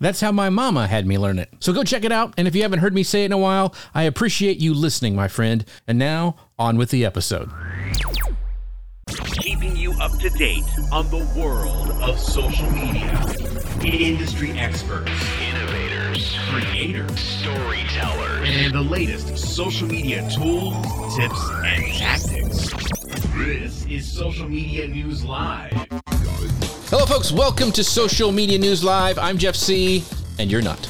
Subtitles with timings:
[0.00, 1.50] That's how my mama had me learn it.
[1.60, 2.34] So go check it out.
[2.36, 5.16] And if you haven't heard me say it in a while, I appreciate you listening,
[5.16, 5.64] my friend.
[5.86, 7.50] And now, on with the episode.
[9.40, 13.10] Keeping you up to date on the world of social media.
[13.82, 22.70] Industry experts, innovators, creators, storytellers, and the latest social media tools, tips, and tactics.
[23.36, 25.72] This is Social Media News Live.
[26.90, 27.30] Hello, folks.
[27.30, 29.18] Welcome to Social Media News Live.
[29.18, 30.02] I'm Jeff Sieh,
[30.38, 30.88] and you're not.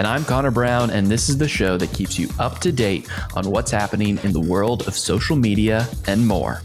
[0.00, 3.08] And I'm Connor Brown, and this is the show that keeps you up to date
[3.36, 6.60] on what's happening in the world of social media and more.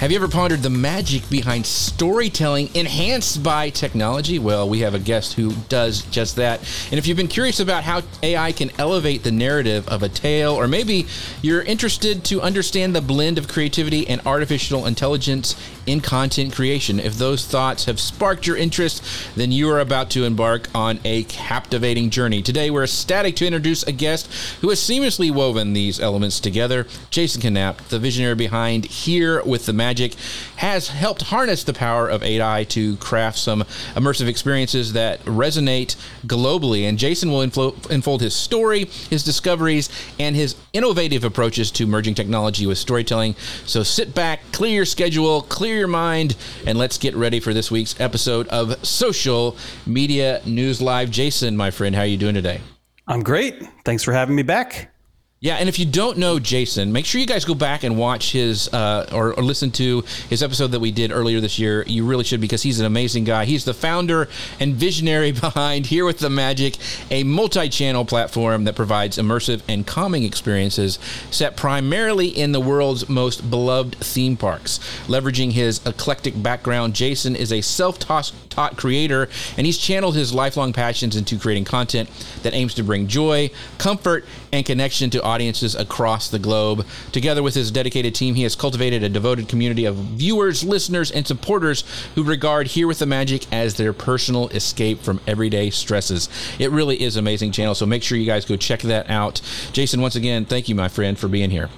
[0.00, 4.38] Have you ever pondered the magic behind storytelling enhanced by technology?
[4.38, 6.60] Well, we have a guest who does just that.
[6.90, 10.52] And if you've been curious about how AI can elevate the narrative of a tale,
[10.52, 11.06] or maybe
[11.40, 15.56] you're interested to understand the blend of creativity and artificial intelligence
[15.86, 19.02] in content creation, if those thoughts have sparked your interest,
[19.36, 22.42] then you are about to embark on a captivating journey.
[22.42, 24.28] Today, we're ecstatic to introduce a guest
[24.60, 26.86] who has seamlessly woven these elements together.
[27.10, 30.14] Jason Canapp, the visionary behind Here with the Magic,
[30.56, 33.62] has helped harness the power of AI to craft some
[33.94, 36.88] immersive experiences that resonate globally.
[36.88, 42.66] And Jason will unfold his story, his discoveries, and his innovative approaches to merging technology
[42.66, 43.34] with storytelling.
[43.64, 47.70] So sit back, clear your schedule, clear your mind, and let's get ready for this
[47.70, 51.10] week's episode of Social Media News Live.
[51.10, 52.60] Jason, my friend, how are you doing today?
[53.06, 53.62] I'm great.
[53.84, 54.92] Thanks for having me back.
[55.38, 58.32] Yeah, and if you don't know Jason, make sure you guys go back and watch
[58.32, 61.84] his uh, or, or, listen to his episode that we did earlier this year.
[61.86, 63.44] You really should because he's an amazing guy.
[63.44, 66.78] He's the founder and visionary behind Here with the Magic,
[67.10, 70.98] a multi-channel platform that provides immersive and calming experiences
[71.30, 74.78] set primarily in the world's most beloved theme parks.
[75.06, 78.32] Leveraging his eclectic background, Jason is a self-taught
[78.78, 79.28] creator,
[79.58, 82.08] and he's channeled his lifelong passions into creating content
[82.42, 86.86] that aims to bring joy, comfort, and connection to audiences across the globe.
[87.12, 91.26] Together with his dedicated team, he has cultivated a devoted community of viewers, listeners, and
[91.26, 96.28] supporters who regard Here with the Magic as their personal escape from everyday stresses.
[96.58, 99.40] It really is amazing channel, so make sure you guys go check that out.
[99.72, 101.68] Jason, once again, thank you, my friend, for being here.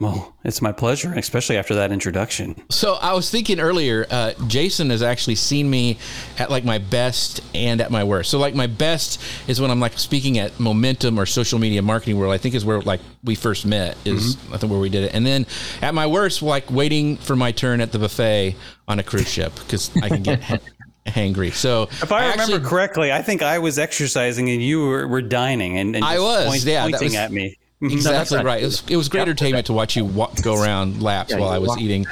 [0.00, 2.60] Well, it's my pleasure, especially after that introduction.
[2.68, 5.98] So I was thinking earlier, uh, Jason has actually seen me
[6.36, 8.28] at like my best and at my worst.
[8.28, 12.18] So like my best is when I'm like speaking at Momentum or Social Media Marketing
[12.18, 12.34] World.
[12.34, 13.96] I think is where like we first met.
[14.04, 14.54] Is mm-hmm.
[14.54, 15.14] I think where we did it.
[15.14, 15.46] And then
[15.80, 18.56] at my worst, like waiting for my turn at the buffet
[18.88, 20.40] on a cruise ship because I can get.
[21.06, 21.52] hangry.
[21.52, 25.06] So, if I, I remember actually, correctly, I think I was exercising and you were,
[25.06, 27.58] were dining and, and I was, point, yeah, pointing was, at me.
[27.92, 28.62] Exactly right.
[28.62, 31.50] It was, it was great entertainment to watch you walk, go around laps yeah, while
[31.50, 31.80] I was walk.
[31.80, 32.06] eating.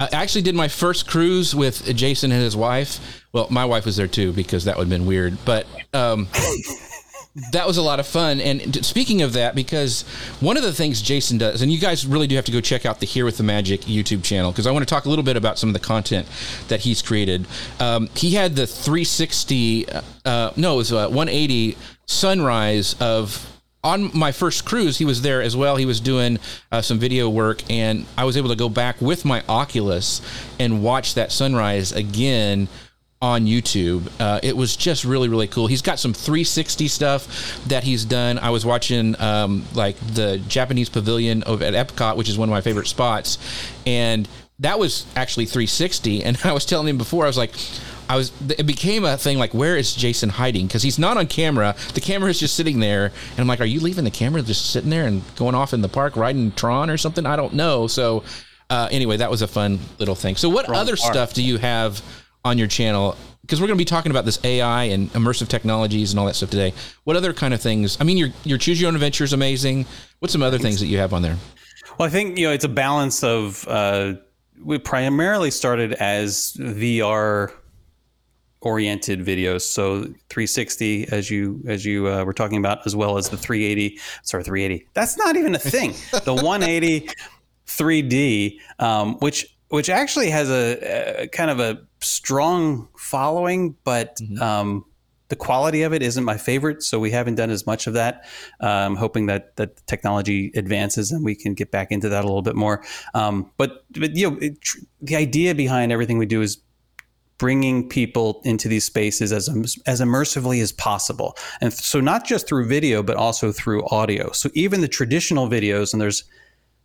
[0.00, 3.24] I actually did my first cruise with Jason and his wife.
[3.32, 6.28] Well, my wife was there too because that would have been weird, but um,
[7.52, 8.40] that was a lot of fun.
[8.40, 10.02] And speaking of that, because
[10.40, 12.86] one of the things Jason does, and you guys really do have to go check
[12.86, 15.24] out the Here with the Magic YouTube channel because I want to talk a little
[15.24, 16.28] bit about some of the content
[16.68, 17.46] that he's created.
[17.80, 19.86] Um, he had the 360,
[20.24, 25.40] uh, no, it was a 180 sunrise of on my first cruise, he was there
[25.40, 25.76] as well.
[25.76, 26.38] He was doing
[26.72, 30.20] uh, some video work, and I was able to go back with my Oculus
[30.58, 32.68] and watch that sunrise again
[33.20, 34.08] on YouTube.
[34.20, 35.66] Uh, it was just really, really cool.
[35.66, 38.38] He's got some 360 stuff that he's done.
[38.38, 42.52] I was watching um, like the Japanese pavilion of, at Epcot, which is one of
[42.52, 43.38] my favorite spots,
[43.86, 44.28] and
[44.60, 46.24] that was actually 360.
[46.24, 47.54] And I was telling him before, I was like,
[48.08, 50.66] I was it became a thing like where is Jason hiding?
[50.66, 51.74] Because he's not on camera.
[51.94, 54.70] The camera is just sitting there and I'm like are you leaving the camera just
[54.70, 57.26] sitting there and going off in the park riding Tron or something?
[57.26, 57.86] I don't know.
[57.86, 58.24] So
[58.70, 60.36] uh, anyway that was a fun little thing.
[60.36, 61.12] So what Wrong other park.
[61.12, 62.02] stuff do you have
[62.44, 63.16] on your channel?
[63.42, 66.34] Because we're going to be talking about this AI and immersive technologies and all that
[66.34, 66.74] stuff today.
[67.04, 69.86] What other kind of things I mean your your choose your own adventure is amazing.
[70.20, 71.36] What's some other things that you have on there?
[71.98, 74.14] Well I think you know it's a balance of uh,
[74.62, 77.52] we primarily started as VR
[78.60, 79.62] oriented videos.
[79.62, 83.98] So 360, as you as you uh, were talking about, as well as the 380.
[84.22, 84.88] Sorry, 380.
[84.94, 85.90] That's not even a thing.
[86.24, 87.08] the 180
[87.66, 94.42] 3D, um, which which actually has a, a, kind of a strong following, but mm-hmm.
[94.42, 94.84] um,
[95.28, 98.24] the quality of it isn't my favorite, so we haven't done as much of that.
[98.60, 102.42] Um, hoping that that technology advances and we can get back into that a little
[102.42, 102.82] bit more.
[103.12, 104.58] Um, but, but you know, it,
[105.02, 106.58] the idea behind everything we do is
[107.38, 109.48] bringing people into these spaces as
[109.86, 114.30] as immersively as possible, and so not just through video, but also through audio.
[114.32, 116.24] So even the traditional videos, and there's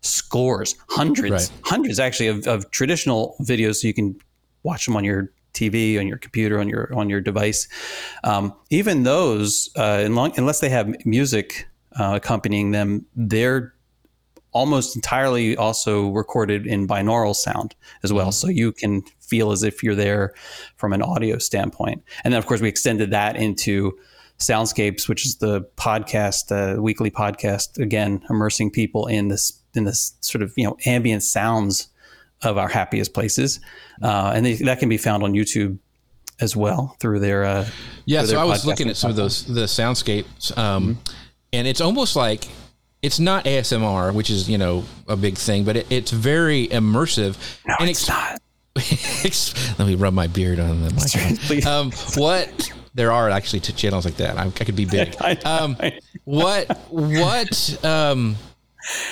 [0.02, 1.52] scores, hundreds, right.
[1.64, 4.16] hundreds actually of, of traditional videos, so you can
[4.64, 7.68] watch them on your TV, on your computer, on your on your device.
[8.24, 11.68] Um, even those, uh, long, unless they have music
[12.00, 13.74] uh, accompanying them, they're
[14.52, 18.28] almost entirely also recorded in binaural sound as well.
[18.28, 18.32] Mm-hmm.
[18.32, 20.34] So you can feel as if you're there
[20.76, 22.04] from an audio standpoint.
[22.24, 23.98] And then, of course, we extended that into
[24.40, 30.14] Soundscapes, which is the podcast, uh, weekly podcast, again, immersing people in this in this
[30.22, 31.90] sort of you know ambient sounds
[32.42, 33.60] of our happiest places,
[34.02, 35.78] uh, and they, that can be found on YouTube
[36.40, 37.44] as well through their.
[37.44, 37.68] Uh,
[38.06, 41.14] yeah, through so I was looking at some of those the soundscapes, um, mm-hmm.
[41.54, 42.48] and it's almost like
[43.02, 47.38] it's not ASMR, which is you know a big thing, but it, it's very immersive.
[47.66, 48.42] No, and it's not.
[48.76, 51.68] Let me rub my beard on the microphone.
[51.68, 54.38] um, what there are actually two channels like that.
[54.38, 55.16] I, I could be big.
[55.46, 55.78] Um,
[56.26, 58.36] what what um,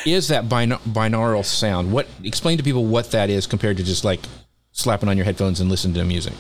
[0.05, 1.91] is that binaural sound?
[1.91, 4.21] What explain to people what that is compared to just like
[4.71, 6.33] slapping on your headphones and listening to music?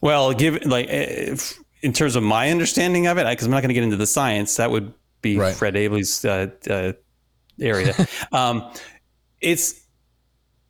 [0.00, 1.36] Well, give like eh,
[1.82, 4.06] in terms of my understanding of it, because I'm not going to get into the
[4.06, 4.56] science.
[4.56, 4.92] That would
[5.22, 5.54] be right.
[5.54, 6.92] Fred Abley's uh, uh,
[7.60, 7.94] area.
[8.32, 8.70] um,
[9.40, 9.86] it's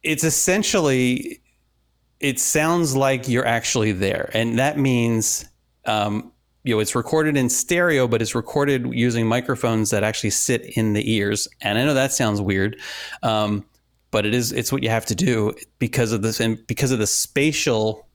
[0.03, 1.40] it's essentially
[2.21, 5.47] it sounds like you're actually there, and that means
[5.87, 6.33] um,
[6.63, 10.93] you know, it's recorded in stereo, but it's recorded using microphones that actually sit in
[10.93, 11.49] the ears.
[11.63, 12.79] And I know that sounds weird,
[13.23, 13.65] um,
[14.11, 14.53] but it is.
[14.53, 18.07] It's what you have to do because of this and because of the spatial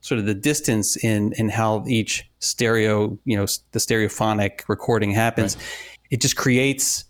[0.00, 5.56] sort of the distance in in how each stereo, you know, the stereophonic recording happens.
[5.56, 5.64] Right.
[6.10, 7.04] It just creates,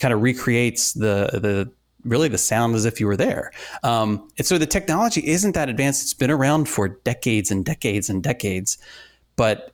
[0.00, 1.70] kind of recreates the the
[2.06, 3.50] really the sound as if you were there.
[3.82, 6.02] Um, and so the technology isn't that advanced.
[6.02, 8.78] It's been around for decades and decades and decades,
[9.36, 9.72] but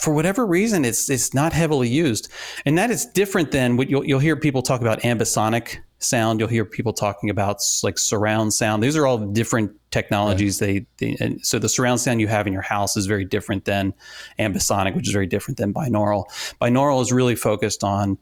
[0.00, 2.28] for whatever reason, it's it's not heavily used,
[2.64, 6.40] and that is different than what you'll you'll hear people talk about ambisonic sound.
[6.40, 8.82] You'll hear people talking about like surround sound.
[8.82, 10.60] These are all different technologies.
[10.60, 10.86] Right.
[10.98, 13.64] They, they and so the surround sound you have in your house is very different
[13.64, 13.94] than
[14.38, 16.24] ambisonic, which is very different than binaural.
[16.60, 18.18] Binaural is really focused on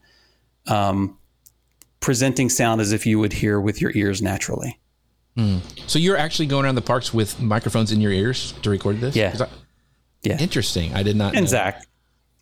[0.67, 1.17] um,
[2.05, 4.79] presenting sound as if you would hear with your ears naturally.
[5.35, 5.59] Mm.
[5.89, 9.15] So you're actually going around the parks with microphones in your ears to record this?
[9.15, 9.35] Yeah.
[10.21, 10.37] Yeah.
[10.39, 10.93] Interesting.
[10.93, 11.33] I did not.
[11.33, 11.49] And know.
[11.49, 11.83] Zach.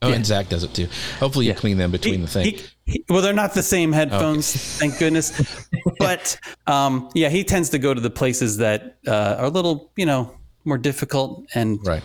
[0.02, 0.16] Oh, yeah.
[0.16, 0.90] and Zach does it too.
[1.18, 2.46] Hopefully, you clean them between he, the thing.
[2.46, 4.90] He, he, well, they're not the same headphones, okay.
[4.90, 5.70] thank goodness.
[5.98, 6.38] but
[6.68, 10.06] um, yeah, he tends to go to the places that uh, are a little, you
[10.06, 12.04] know, more difficult and right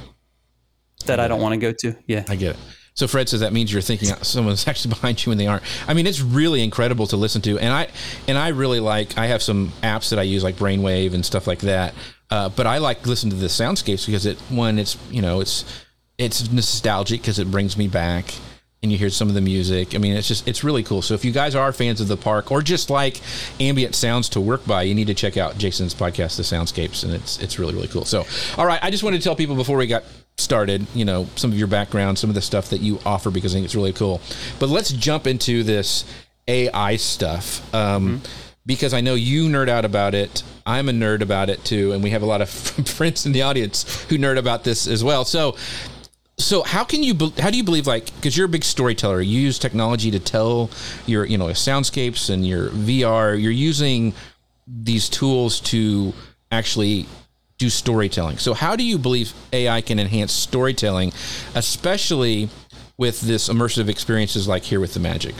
[1.06, 1.96] that I, I don't want to go to.
[2.06, 2.60] Yeah, I get it.
[2.98, 5.62] So Fred says that means you're thinking someone's actually behind you when they aren't.
[5.88, 7.88] I mean, it's really incredible to listen to, and I
[8.26, 9.16] and I really like.
[9.16, 11.94] I have some apps that I use like Brainwave and stuff like that
[12.30, 15.64] uh, but I like listen to the soundscapes because it one it's you know it's
[16.18, 18.34] it's nostalgic because it brings me back
[18.82, 19.94] and you hear some of the music.
[19.94, 21.00] I mean, it's just it's really cool.
[21.00, 23.20] So if you guys are fans of the park or just like
[23.60, 27.14] ambient sounds to work by, you need to check out Jason's podcast, The Soundscapes, and
[27.14, 28.04] it's it's really really cool.
[28.04, 30.04] So, all right, I just wanted to tell people before we got
[30.38, 33.52] started, you know, some of your background, some of the stuff that you offer because
[33.52, 34.20] I think it's really cool.
[34.58, 36.04] But let's jump into this
[36.46, 37.74] AI stuff.
[37.74, 40.42] Um, mm-hmm because I know you nerd out about it.
[40.66, 42.50] I'm a nerd about it too, and we have a lot of
[42.86, 45.24] friends in the audience who nerd about this as well.
[45.24, 45.56] So,
[46.36, 49.40] so how can you how do you believe like because you're a big storyteller, you
[49.40, 50.70] use technology to tell
[51.06, 53.40] your you know soundscapes and your VR.
[53.42, 54.12] You're using
[54.66, 56.12] these tools to
[56.52, 57.06] actually
[57.58, 58.38] do storytelling.
[58.38, 61.12] So, how do you believe AI can enhance storytelling,
[61.54, 62.48] especially
[62.96, 65.34] with this immersive experiences like here with the magic?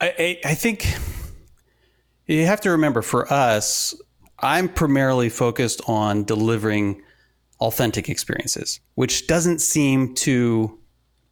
[0.00, 0.86] I, I think
[2.26, 3.94] you have to remember for us,
[4.38, 7.02] I'm primarily focused on delivering
[7.60, 10.78] authentic experiences, which doesn't seem to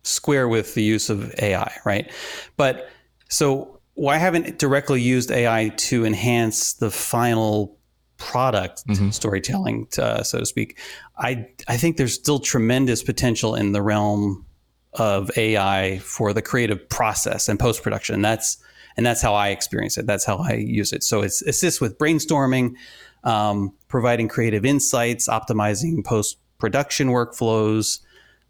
[0.03, 2.13] square with the use of AI, right?
[2.57, 2.91] But
[3.31, 7.78] so why haven't directly used AI to enhance the final
[8.19, 9.11] product mm-hmm.
[9.11, 10.79] storytelling, uh, so to speak.
[11.17, 14.45] I I think there's still tremendous potential in the realm
[14.93, 18.21] of AI for the creative process and post production.
[18.21, 18.59] That's
[18.97, 20.07] and that's how I experience it.
[20.07, 21.05] That's how I use it.
[21.05, 22.75] So it assists with brainstorming,
[23.23, 28.01] um, providing creative insights, optimizing post production workflows,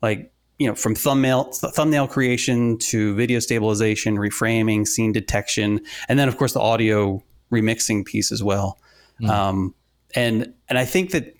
[0.01, 6.29] like you know from thumbnail thumbnail creation to video stabilization, reframing, scene detection, and then
[6.29, 7.23] of course the audio
[7.53, 8.79] remixing piece as well.
[9.21, 9.29] Mm.
[9.29, 9.75] Um,
[10.15, 11.35] and and I think that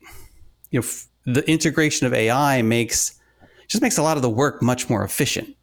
[0.71, 3.19] you know f- the integration of AI makes
[3.69, 5.55] just makes a lot of the work much more efficient.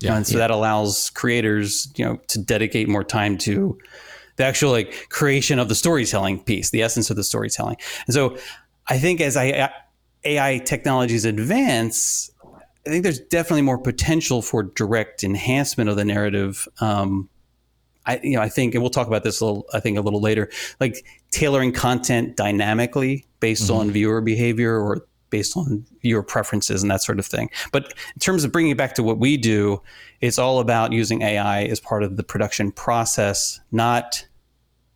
[0.00, 0.38] Yeah, and so yeah.
[0.40, 3.78] that allows creators, you know, to dedicate more time to
[4.36, 7.76] the actual like creation of the storytelling piece, the essence of the storytelling.
[8.06, 8.36] And so
[8.88, 9.70] I think as I,
[10.24, 12.30] AI technologies advance,
[12.86, 16.66] I think there's definitely more potential for direct enhancement of the narrative.
[16.80, 17.28] Um,
[18.06, 20.00] I, you know, I think, and we'll talk about this a little, I think a
[20.00, 23.80] little later, like tailoring content dynamically based mm-hmm.
[23.80, 27.50] on viewer behavior or based on viewer preferences and that sort of thing.
[27.72, 29.82] But in terms of bringing it back to what we do,
[30.20, 34.26] it's all about using AI as part of the production process, not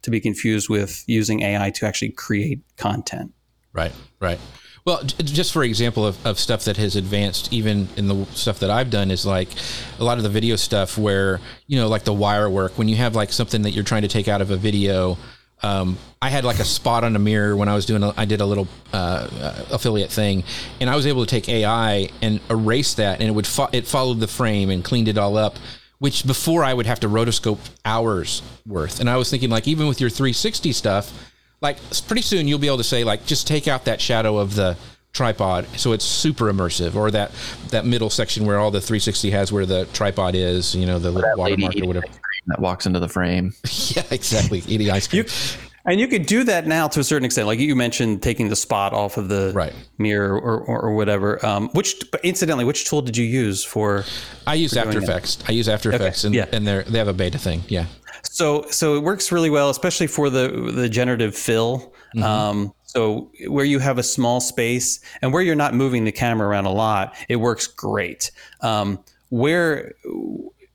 [0.02, 3.32] to be confused with using AI to actually create content.
[3.72, 4.38] Right, right.
[4.86, 8.70] Well, just for example of, of stuff that has advanced, even in the stuff that
[8.70, 9.48] I've done, is like
[9.98, 12.94] a lot of the video stuff where, you know, like the wire work, when you
[12.94, 15.18] have like something that you're trying to take out of a video,
[15.64, 18.26] um, I had like a spot on a mirror when I was doing, a, I
[18.26, 20.44] did a little uh, uh, affiliate thing,
[20.80, 23.88] and I was able to take AI and erase that, and it would, fo- it
[23.88, 25.56] followed the frame and cleaned it all up
[25.98, 29.00] which before I would have to rotoscope hours worth.
[29.00, 31.32] And I was thinking, like, even with your 360 stuff,
[31.66, 34.54] like pretty soon you'll be able to say like just take out that shadow of
[34.54, 34.76] the
[35.12, 37.32] tripod so it's super immersive or that
[37.70, 41.10] that middle section where all the 360 has where the tripod is you know the
[41.10, 42.06] little watermark or whatever.
[42.46, 43.52] that walks into the frame.
[43.96, 45.24] Yeah exactly eating ice cream.
[45.24, 45.30] you,
[45.86, 48.56] and you could do that now to a certain extent like you mentioned taking the
[48.56, 49.72] spot off of the right.
[49.98, 54.04] mirror or, or, or whatever um, which incidentally which tool did you use for
[54.46, 55.96] i use for after effects i use after okay.
[55.96, 56.46] effects and, yeah.
[56.52, 57.86] and they they have a beta thing yeah
[58.22, 61.94] so so it works really well, especially for the the generative fill.
[62.14, 62.22] Mm-hmm.
[62.22, 66.48] Um, so where you have a small space and where you're not moving the camera
[66.48, 68.30] around a lot, it works great.
[68.60, 69.94] Um, where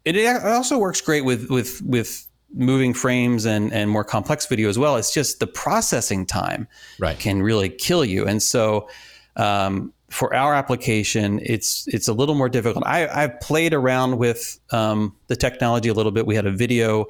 [0.05, 4.77] it also works great with with with moving frames and and more complex video as
[4.77, 4.97] well.
[4.97, 6.67] It's just the processing time
[6.99, 7.17] right.
[7.17, 8.25] can really kill you.
[8.25, 8.89] And so
[9.35, 12.85] um, for our application, it's it's a little more difficult.
[12.85, 16.25] I, I've played around with um, the technology a little bit.
[16.25, 17.05] We had a video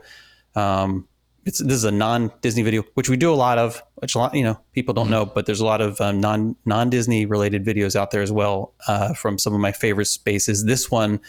[0.56, 1.08] um,
[1.46, 4.20] it's this is a non Disney video, which we do a lot of, which a
[4.20, 7.26] lot you know people don't know, but there's a lot of um, non non Disney
[7.26, 10.66] related videos out there as well uh, from some of my favorite spaces.
[10.66, 11.20] This one,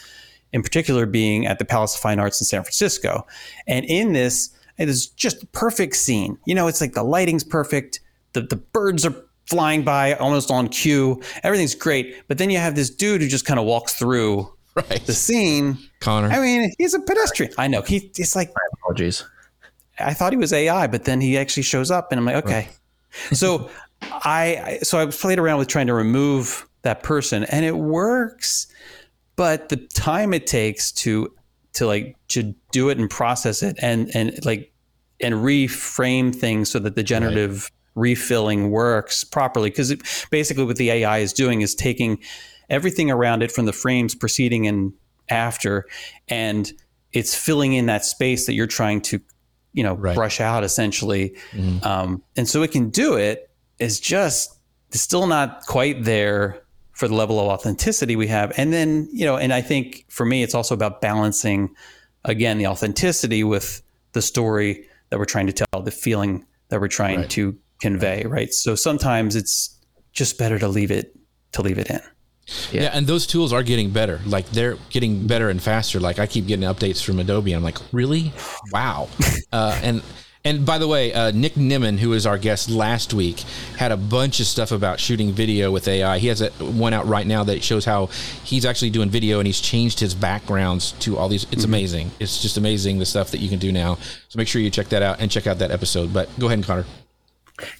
[0.53, 3.27] in particular, being at the Palace of Fine Arts in San Francisco,
[3.67, 6.37] and in this, it is just the perfect scene.
[6.45, 7.99] You know, it's like the lighting's perfect,
[8.33, 9.15] the the birds are
[9.47, 13.45] flying by almost on cue, everything's great, but then you have this dude who just
[13.45, 15.05] kind of walks through right.
[15.05, 15.77] the scene.
[15.99, 16.29] Connor.
[16.29, 17.51] I mean, he's a pedestrian.
[17.57, 17.81] I know.
[17.81, 18.49] He, he's like.
[18.49, 19.23] My apologies.
[19.99, 22.69] I thought he was AI, but then he actually shows up, and I'm like, okay.
[23.31, 23.69] so
[24.01, 28.67] I so I played around with trying to remove that person, and it works,
[29.35, 31.33] but the time it takes to
[31.73, 34.71] to like to do it and process it and and like
[35.19, 38.01] and reframe things so that the generative right.
[38.01, 39.93] refilling works properly because
[40.29, 42.19] basically what the AI is doing is taking
[42.69, 44.93] everything around it from the frames preceding and
[45.29, 45.85] after,
[46.27, 46.71] and
[47.11, 49.21] it's filling in that space that you're trying to,
[49.71, 50.15] you know, right.
[50.15, 51.35] brush out essentially.
[51.51, 51.85] Mm-hmm.
[51.85, 53.49] Um, and so it can do it.
[53.79, 54.59] It's just
[54.89, 56.62] it's still not quite there
[56.93, 58.53] for the level of authenticity we have.
[58.57, 61.75] And then, you know, and I think for me, it's also about balancing
[62.23, 63.81] again the authenticity with
[64.13, 67.29] the story that we're trying to tell, the feeling that we're trying right.
[67.31, 68.23] to convey.
[68.23, 68.53] Right.
[68.53, 69.79] So sometimes it's
[70.13, 71.15] just better to leave it
[71.53, 72.01] to leave it in.
[72.71, 72.83] Yeah.
[72.83, 72.89] yeah.
[72.93, 74.19] and those tools are getting better.
[74.25, 75.99] Like they're getting better and faster.
[75.99, 77.53] Like I keep getting updates from Adobe.
[77.53, 78.33] I'm like, really?
[78.71, 79.09] Wow.
[79.51, 80.03] uh, and
[80.45, 83.39] and by the way, uh, Nick Nimmin, who was our guest last week,
[83.77, 86.17] had a bunch of stuff about shooting video with AI.
[86.17, 88.07] He has a, one out right now that shows how
[88.43, 91.43] he's actually doing video and he's changed his backgrounds to all these.
[91.45, 91.65] It's mm-hmm.
[91.65, 92.11] amazing.
[92.19, 93.95] It's just amazing the stuff that you can do now.
[94.27, 96.13] So make sure you check that out and check out that episode.
[96.13, 96.85] But go ahead, and Connor.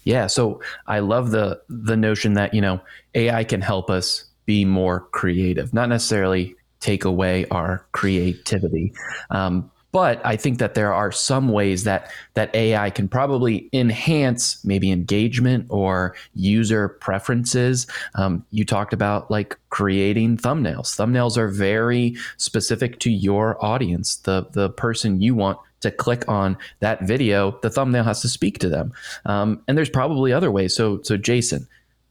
[0.06, 2.80] Yeah, so I love the the notion that you know
[3.14, 8.94] AI can help us be more creative, not necessarily take away our creativity.
[9.30, 14.64] Um, but I think that there are some ways that that AI can probably enhance
[14.66, 17.88] maybe engagement or user preferences.
[18.16, 20.98] Um, you talked about like creating thumbnails.
[20.98, 26.58] Thumbnails are very specific to your audience, the the person you want to click on
[26.80, 27.60] that video.
[27.62, 28.94] The thumbnail has to speak to them,
[29.26, 30.76] um, and there's probably other ways.
[30.76, 31.68] So so Jason,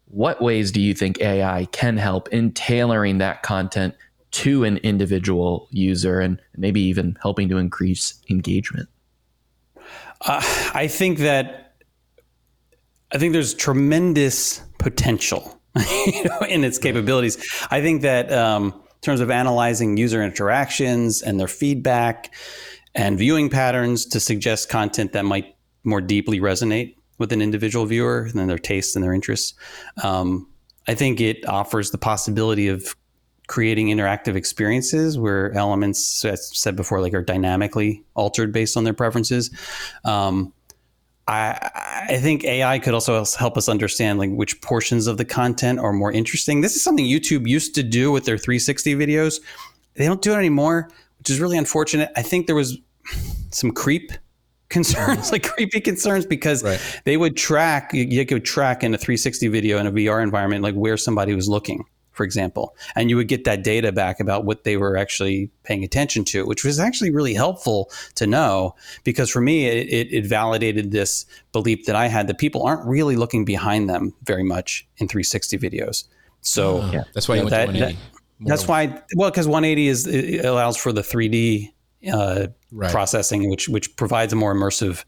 [0.07, 3.97] what ways do you think AI can help in tailoring that content
[4.33, 8.89] to an individual user and maybe even helping to increase engagement?
[10.23, 10.41] Uh,
[10.75, 11.75] I think that
[13.13, 15.61] I think there's tremendous potential
[16.07, 17.39] you know, in its capabilities.
[17.71, 22.35] I think that um, in terms of analyzing user interactions and their feedback
[22.95, 28.29] and viewing patterns to suggest content that might more deeply resonate with an individual viewer
[28.35, 29.55] and their tastes and their interests.
[30.03, 30.49] Um,
[30.89, 32.95] I think it offers the possibility of
[33.49, 38.95] creating interactive experiences where elements, as said before, like are dynamically altered based on their
[38.95, 39.51] preferences.
[40.05, 40.53] Um,
[41.29, 41.71] I,
[42.09, 45.93] I think AI could also help us understand like which portions of the content are
[45.93, 46.61] more interesting.
[46.61, 49.41] This is something YouTube used to do with their 360 videos.
[49.95, 52.11] They don't do it anymore, which is really unfortunate.
[52.17, 52.77] I think there was
[53.51, 54.13] some creep
[54.69, 56.81] concerns, like creepy concerns, because right.
[57.05, 60.75] they would track, you could track in a 360 video in a VR environment, like
[60.75, 62.77] where somebody was looking for example.
[62.95, 66.47] And you would get that data back about what they were actually paying attention to,
[66.47, 71.27] which was actually really helpful to know because for me, it, it, it validated this
[71.53, 75.59] belief that I had that people aren't really looking behind them very much in 360
[75.59, 76.05] videos.
[76.43, 77.95] So uh, yeah, that's why you, know, that, that,
[78.41, 81.73] that's why, well, because 180 is it allows for the 3D
[82.13, 82.91] uh, right.
[82.91, 85.05] processing, which which provides a more immersive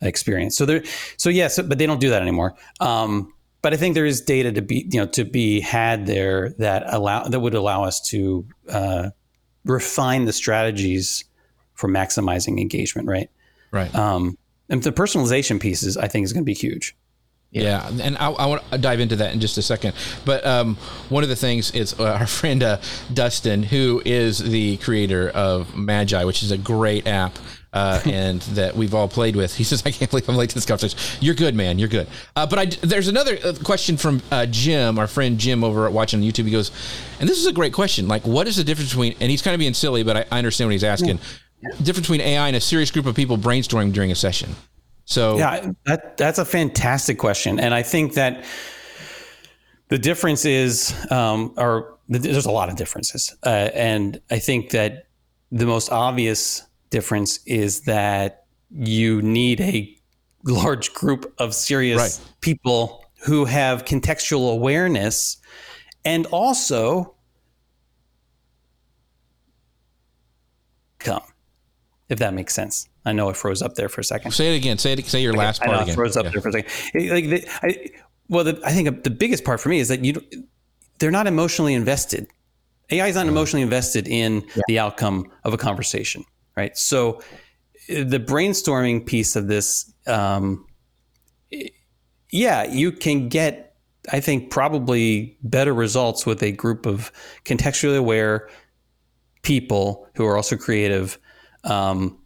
[0.00, 0.56] experience.
[0.56, 0.84] So there,
[1.16, 2.54] so yes, yeah, so, but they don't do that anymore.
[2.80, 3.32] Um,
[3.62, 6.84] but I think there is data to be you know to be had there that
[6.86, 9.10] allow that would allow us to uh,
[9.64, 11.24] refine the strategies
[11.74, 13.08] for maximizing engagement.
[13.08, 13.30] Right.
[13.70, 13.94] Right.
[13.94, 16.96] Um, and the personalization pieces, I think, is going to be huge.
[17.50, 18.04] Yeah, yeah.
[18.04, 19.94] and I, I, want to dive into that in just a second.
[20.24, 20.76] But um,
[21.08, 22.80] one of the things is uh, our friend uh,
[23.12, 27.38] Dustin, who is the creator of Magai, which is a great app
[27.72, 29.54] uh, and that we've all played with.
[29.54, 31.78] He says, "I can't believe I'm late to this conversation." You're good, man.
[31.78, 32.08] You're good.
[32.34, 35.92] Uh, but I, there's another uh, question from uh, Jim, our friend Jim, over at
[35.92, 36.46] watching on YouTube.
[36.46, 36.70] He goes,
[37.20, 38.08] and this is a great question.
[38.08, 39.14] Like, what is the difference between?
[39.20, 41.18] And he's kind of being silly, but I, I understand what he's asking.
[41.62, 41.70] Yeah.
[41.82, 44.56] Difference between AI and a serious group of people brainstorming during a session.
[45.06, 48.44] So yeah, that, that's a fantastic question, and I think that
[49.88, 55.06] the difference is, um, or there's a lot of differences, uh, and I think that
[55.52, 59.96] the most obvious difference is that you need a
[60.44, 62.34] large group of serious right.
[62.40, 65.38] people who have contextual awareness
[66.04, 67.14] and also
[70.98, 71.22] come
[72.08, 74.56] if that makes sense i know it froze up there for a second say it
[74.58, 76.30] again say it say your okay, last part I know, again froze up yeah.
[76.32, 77.90] there for a second like the, I,
[78.28, 80.20] well the, i think the biggest part for me is that you
[80.98, 82.28] they're not emotionally invested
[82.90, 84.62] ai is not emotionally invested in yeah.
[84.68, 86.24] the outcome of a conversation
[86.56, 86.76] right?
[86.76, 87.20] So
[87.88, 90.66] the brainstorming piece of this, um,
[92.30, 93.76] yeah, you can get,
[94.10, 97.12] I think, probably better results with a group of
[97.44, 98.48] contextually aware
[99.42, 101.18] people who are also creative.
[101.62, 102.18] Um,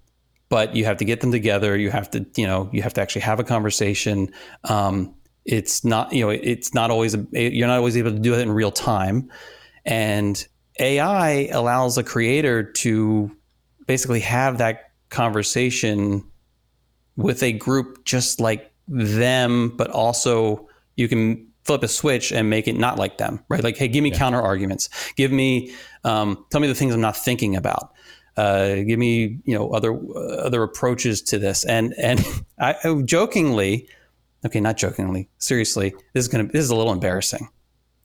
[0.50, 1.78] but you have to get them together.
[1.78, 4.30] You have to, you know, you have to actually have a conversation.
[4.64, 5.14] Um,
[5.46, 8.50] it's not, you know, it's not always, you're not always able to do it in
[8.50, 9.30] real time.
[9.86, 10.46] And
[10.78, 13.34] AI allows a creator to
[13.86, 16.24] basically have that conversation
[17.16, 22.66] with a group just like them, but also you can flip a switch and make
[22.66, 23.62] it not like them, right?
[23.62, 24.18] Like, hey, give me yeah.
[24.18, 24.88] counter arguments.
[25.14, 25.72] Give me,
[26.04, 27.92] um, tell me the things I'm not thinking about.
[28.40, 31.64] Uh, give me, you know, other uh, other approaches to this.
[31.64, 32.24] And and
[32.58, 33.88] I, I jokingly,
[34.46, 37.48] okay, not jokingly, seriously, this is gonna this is a little embarrassing.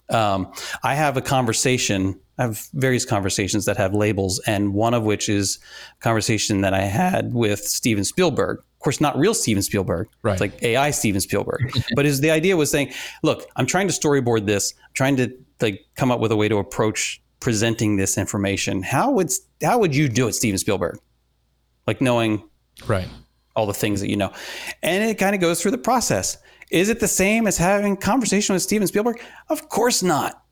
[0.09, 0.51] Um,
[0.83, 5.29] I have a conversation I have various conversations that have labels, and one of which
[5.29, 5.59] is
[5.99, 8.59] a conversation that I had with Steven Spielberg.
[8.59, 10.09] Of course, not real Steven Spielberg.
[10.21, 10.33] Right.
[10.33, 11.71] It's like AI Steven Spielberg.
[11.95, 12.91] but his the idea was saying,
[13.23, 16.49] look, I'm trying to storyboard this, I'm trying to like come up with a way
[16.49, 18.81] to approach presenting this information.
[18.81, 19.31] How would
[19.61, 20.97] how would you do it, Steven Spielberg?
[21.85, 22.43] Like knowing
[22.87, 23.07] right
[23.55, 24.33] all the things that you know.
[24.81, 26.39] And it kind of goes through the process.
[26.71, 29.21] Is it the same as having conversation with Steven Spielberg?
[29.47, 30.43] Of course not.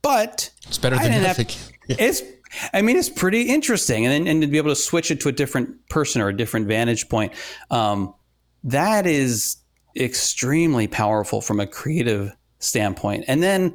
[0.00, 1.48] But it's better than nothing.
[1.48, 2.22] Have, it's
[2.72, 5.32] I mean, it's pretty interesting, and and to be able to switch it to a
[5.32, 7.32] different person or a different vantage point,
[7.72, 8.14] um,
[8.62, 9.56] that is
[9.96, 13.24] extremely powerful from a creative standpoint.
[13.26, 13.74] And then,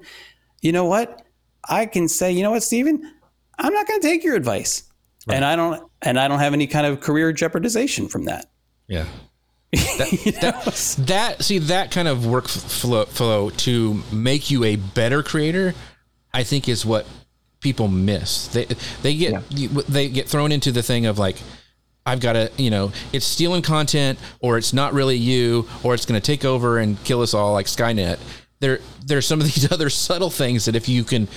[0.62, 1.23] you know what?
[1.70, 3.12] I can say, you know what, Steven,
[3.58, 4.84] I'm not going to take your advice,
[5.28, 5.36] right.
[5.36, 8.50] and I don't, and I don't have any kind of career jeopardization from that.
[8.88, 9.06] Yeah.
[9.98, 10.10] That,
[10.42, 15.74] that, that, see that kind of workflow flow to make you a better creator
[16.34, 17.06] I think is what
[17.60, 18.48] people miss.
[18.48, 18.66] They
[19.02, 19.82] they get yeah.
[19.88, 21.38] they get thrown into the thing of like
[22.06, 26.06] I've got to, you know, it's stealing content or it's not really you or it's
[26.06, 28.20] going to take over and kill us all like Skynet.
[28.60, 31.28] There there's some of these other subtle things that if you can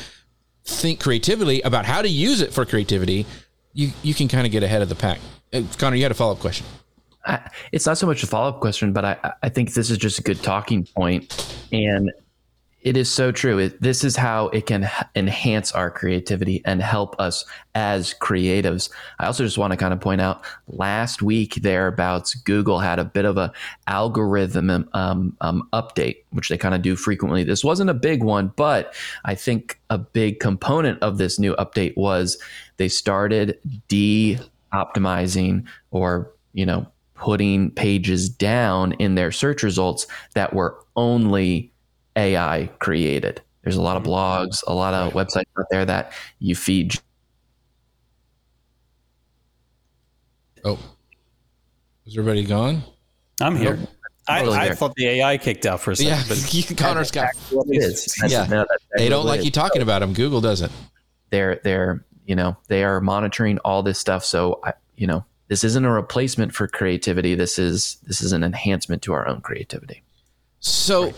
[0.66, 3.26] think creatively about how to use it for creativity,
[3.72, 5.18] you you can kind of get ahead of the pack.
[5.52, 6.66] Uh, Connor, you had a follow up question.
[7.24, 9.98] I, it's not so much a follow up question, but I, I think this is
[9.98, 10.86] just a good talking.
[11.72, 12.12] And
[12.86, 13.58] it is so true.
[13.58, 17.44] It, this is how it can enhance our creativity and help us
[17.74, 18.90] as creatives.
[19.18, 23.04] I also just want to kind of point out last week thereabouts, Google had a
[23.04, 23.52] bit of a
[23.88, 27.42] algorithm um, um, update, which they kind of do frequently.
[27.42, 28.94] This wasn't a big one, but
[29.24, 32.38] I think a big component of this new update was
[32.76, 40.78] they started de-optimizing or you know putting pages down in their search results that were
[40.94, 41.72] only
[42.16, 43.42] AI created.
[43.62, 44.12] There's a lot of mm-hmm.
[44.12, 46.94] blogs, a lot of websites out there that you feed.
[50.64, 50.78] Oh,
[52.06, 52.82] is everybody gone?
[53.40, 53.78] I'm here.
[54.28, 56.12] I, I thought the AI kicked out for a second.
[56.12, 57.30] Yeah, but Connor's got.
[57.50, 58.12] It is.
[58.26, 60.14] yeah, no, they don't like you talking about them.
[60.14, 60.72] Google doesn't.
[61.30, 64.24] They're they're you know they are monitoring all this stuff.
[64.24, 67.34] So I, you know this isn't a replacement for creativity.
[67.34, 70.02] This is this is an enhancement to our own creativity.
[70.60, 71.06] So.
[71.06, 71.14] Right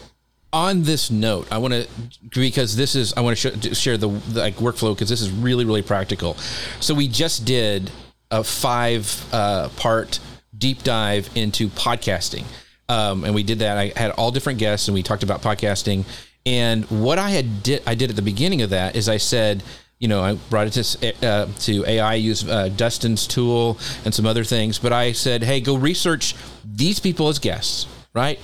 [0.52, 1.88] on this note, I want to
[2.34, 5.30] because this is I want to sh- share the, the, like workflow because this is
[5.30, 6.34] really really practical.
[6.80, 7.90] So we just did
[8.30, 10.20] a five uh, part
[10.56, 12.44] deep dive into podcasting,
[12.88, 13.76] um, and we did that.
[13.76, 16.04] I had all different guests and we talked about podcasting.
[16.46, 19.62] And what I had did I did at the beginning of that is I said.
[20.00, 24.26] You know, I brought it to uh, to AI, use uh, Dustin's tool and some
[24.26, 24.78] other things.
[24.78, 28.38] But I said, hey, go research these people as guests, right?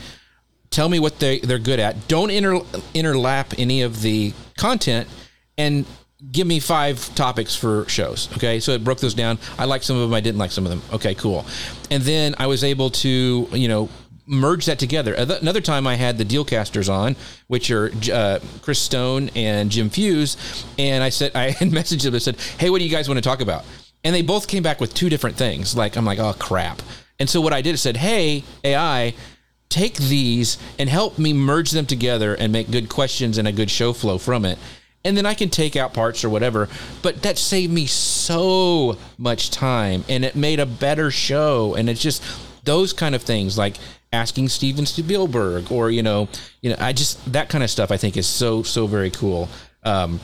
[0.75, 2.09] Tell me what they they're good at.
[2.09, 2.55] Don't inter,
[2.95, 5.07] interlap any of the content,
[5.57, 5.87] and
[6.33, 8.29] give me five topics for shows.
[8.37, 9.39] Okay, so it broke those down.
[9.57, 10.13] I liked some of them.
[10.13, 10.83] I didn't like some of them.
[10.93, 11.47] Okay, cool.
[11.93, 13.89] And then I was able to you know
[14.27, 15.15] merge that together.
[15.15, 17.15] Another time I had the Dealcasters on,
[17.47, 22.17] which are uh, Chris Stone and Jim Fuse, and I said I had messaged them.
[22.17, 23.65] I said, "Hey, what do you guys want to talk about?"
[24.03, 25.77] And they both came back with two different things.
[25.77, 26.83] Like I'm like, "Oh crap."
[27.21, 29.15] And so what I did is said, "Hey, AI,
[29.69, 33.71] take these and help me merge them together and make good questions and a good
[33.71, 34.59] show flow from it.
[35.05, 36.69] And then I can take out parts or whatever.
[37.03, 41.75] But that saved me so much time and it made a better show.
[41.75, 42.23] And it's just
[42.65, 43.77] those kind of things like
[44.13, 46.29] asking Steven Spielberg or, you know,
[46.63, 49.49] you know, I just that kind of stuff I think is so, so very cool.
[49.83, 50.21] Um,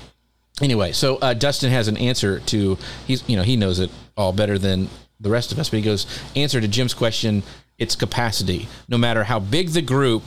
[0.63, 4.33] anyway, so uh, Dustin has an answer to he's you know he knows it all
[4.33, 4.89] better than
[5.21, 7.43] the rest of us, but he goes answer to Jim's question
[7.81, 8.69] its capacity.
[8.89, 10.23] No matter how big the group,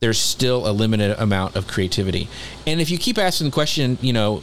[0.00, 2.28] there's still a limited amount of creativity.
[2.66, 4.42] And if you keep asking the question, you know,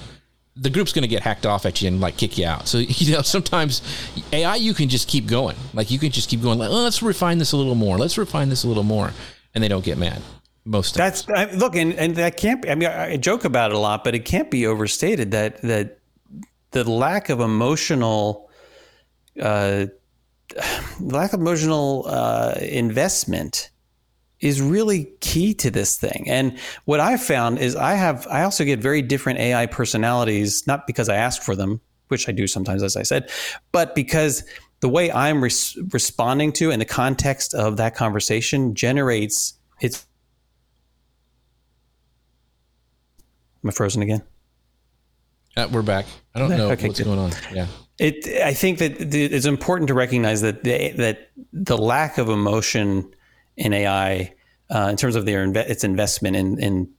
[0.56, 2.68] the group's going to get hacked off at you and like kick you out.
[2.68, 3.82] So you know, sometimes
[4.32, 5.58] AI you can just keep going.
[5.74, 6.58] Like you can just keep going.
[6.58, 7.98] Like, oh, let's refine this a little more.
[7.98, 9.12] Let's refine this a little more,
[9.54, 10.22] and they don't get mad.
[10.68, 12.62] Most that's I, look, and, and that can't.
[12.62, 15.62] Be, I mean, I joke about it a lot, but it can't be overstated that
[15.62, 16.00] that
[16.72, 18.50] the lack of emotional
[19.40, 19.86] uh,
[21.00, 23.72] lack of emotional uh, investment
[24.40, 26.26] is really key to this thing.
[26.28, 30.88] And what I've found is I have I also get very different AI personalities, not
[30.88, 33.30] because I ask for them, which I do sometimes, as I said,
[33.72, 34.44] but because
[34.82, 40.06] the way I'm res- responding to and the context of that conversation generates it's.
[43.64, 44.22] Am I frozen again?
[45.58, 46.06] Uh, we're back.
[46.34, 47.06] I don't know okay, what's good.
[47.06, 47.32] going on.
[47.54, 47.68] Yeah.
[47.98, 53.10] It, I think that it's important to recognize that the, that the lack of emotion
[53.56, 54.34] in AI,
[54.70, 56.90] uh, in terms of their its investment in, in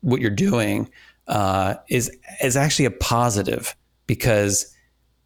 [0.00, 0.90] what you're doing,
[1.26, 3.74] uh, is is actually a positive
[4.06, 4.74] because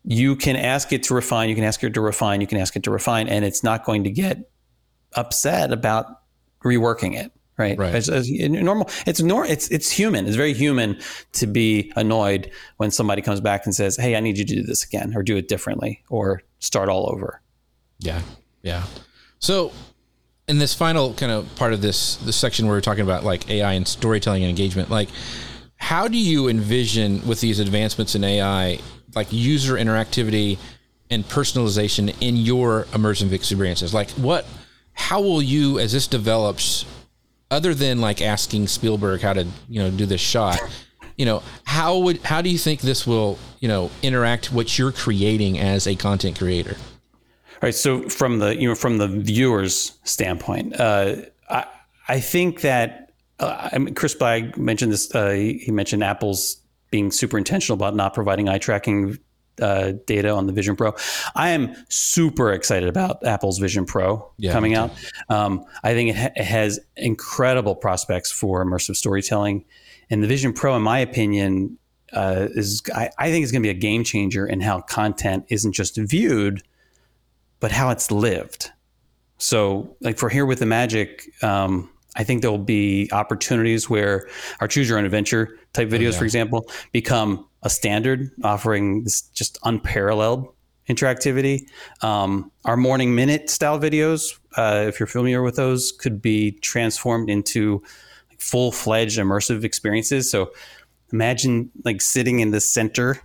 [0.05, 2.77] you can ask it to refine, you can ask it to refine, you can ask
[2.77, 4.49] it to refine, and it's not going to get
[5.14, 6.20] upset about
[6.62, 7.79] reworking it right?
[7.79, 7.95] Right.
[7.95, 10.27] As, as normal, it's nor it's it's human.
[10.27, 10.99] It's very human
[11.33, 14.62] to be annoyed when somebody comes back and says, "Hey, I need you to do
[14.62, 17.40] this again, or do it differently, or start all over."
[17.99, 18.23] Yeah,
[18.62, 18.85] yeah.
[19.38, 19.73] So,
[20.49, 23.49] in this final kind of part of this this section where we're talking about like
[23.51, 25.09] AI and storytelling and engagement, like
[25.77, 28.79] how do you envision with these advancements in AI,
[29.14, 30.59] like user interactivity
[31.11, 33.95] and personalization in your immersive experiences?
[33.95, 34.47] Like what?
[34.95, 36.87] How will you, as this develops,
[37.50, 40.59] other than like asking Spielberg how to you know do this shot,
[41.16, 44.92] you know how would how do you think this will you know interact what you're
[44.92, 46.76] creating as a content creator?
[46.76, 47.74] All right.
[47.74, 51.16] So from the you know from the viewer's standpoint, uh,
[51.48, 51.66] I
[52.09, 53.06] I think that
[53.38, 55.14] uh, I mean, Chris Blagg mentioned this.
[55.14, 56.59] Uh, he mentioned Apple's
[56.90, 59.18] being super intentional about not providing eye tracking
[59.61, 60.95] uh, data on the Vision Pro.
[61.35, 64.90] I am super excited about Apple's Vision Pro yeah, coming out.
[65.29, 69.64] Um, I think it, ha- it, has incredible prospects for immersive storytelling,
[70.11, 71.79] and the Vision Pro, in my opinion,
[72.12, 75.47] uh, is I, I think is going to be a game changer in how content
[75.49, 76.62] isn't just viewed,
[77.61, 78.71] but how it's lived.
[79.38, 81.31] So, like for here with the magic.
[81.42, 84.27] Um, I think there'll be opportunities where
[84.61, 86.19] our choose your own adventure type videos, oh, yeah.
[86.19, 90.46] for example, become a standard, offering this just unparalleled
[90.88, 91.66] interactivity.
[92.00, 97.29] Um, our morning minute style videos, uh, if you're familiar with those, could be transformed
[97.29, 97.83] into
[98.38, 100.31] full fledged immersive experiences.
[100.31, 100.52] So
[101.12, 103.20] imagine like sitting in the center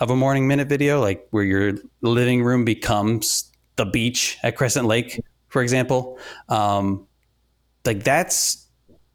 [0.00, 4.88] of a morning minute video, like where your living room becomes the beach at Crescent
[4.88, 6.18] Lake, for example.
[6.48, 7.06] Um,
[7.84, 8.66] like that's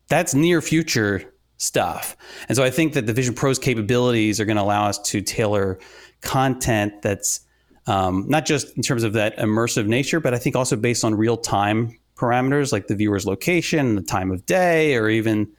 [0.08, 1.33] that's near future
[1.63, 2.17] stuff.
[2.49, 5.21] And so I think that the Vision Pro's capabilities are going to allow us to
[5.21, 5.80] tailor
[6.21, 7.41] content that's
[7.88, 11.15] um, not just in terms of that immersive nature, but I think also based on
[11.15, 15.49] real time parameters like the viewer's location, the time of day, or even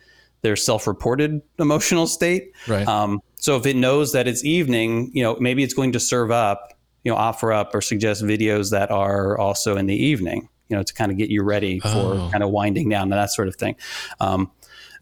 [0.42, 2.52] their self-reported emotional state.
[2.68, 2.86] Right.
[2.86, 6.30] Um, so if it knows that it's evening, you know, maybe it's going to serve
[6.30, 10.76] up, you know, offer up or suggest videos that are also in the evening, you
[10.76, 12.28] know, to kind of get you ready for oh.
[12.32, 13.76] kind of winding down and that sort of thing.
[14.20, 14.50] Um,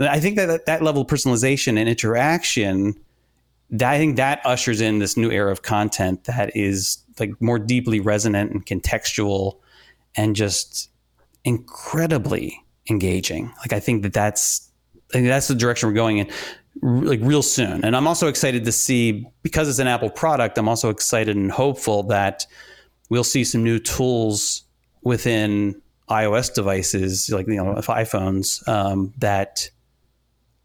[0.08, 2.94] I think that that level of personalization and interaction,
[3.80, 8.00] I think that ushers in this new era of content that is like more deeply
[8.00, 9.58] resonant and contextual
[10.16, 10.90] and just
[11.44, 13.52] incredibly engaging.
[13.58, 14.68] Like I think that that's
[15.10, 16.30] I think that's the direction we're going in
[16.80, 17.84] like real soon.
[17.84, 21.50] And I'm also excited to see because it's an Apple product, I'm also excited and
[21.50, 22.46] hopeful that
[23.10, 24.62] we'll see some new tools
[25.02, 29.70] within iOS devices like you know iPhones um, that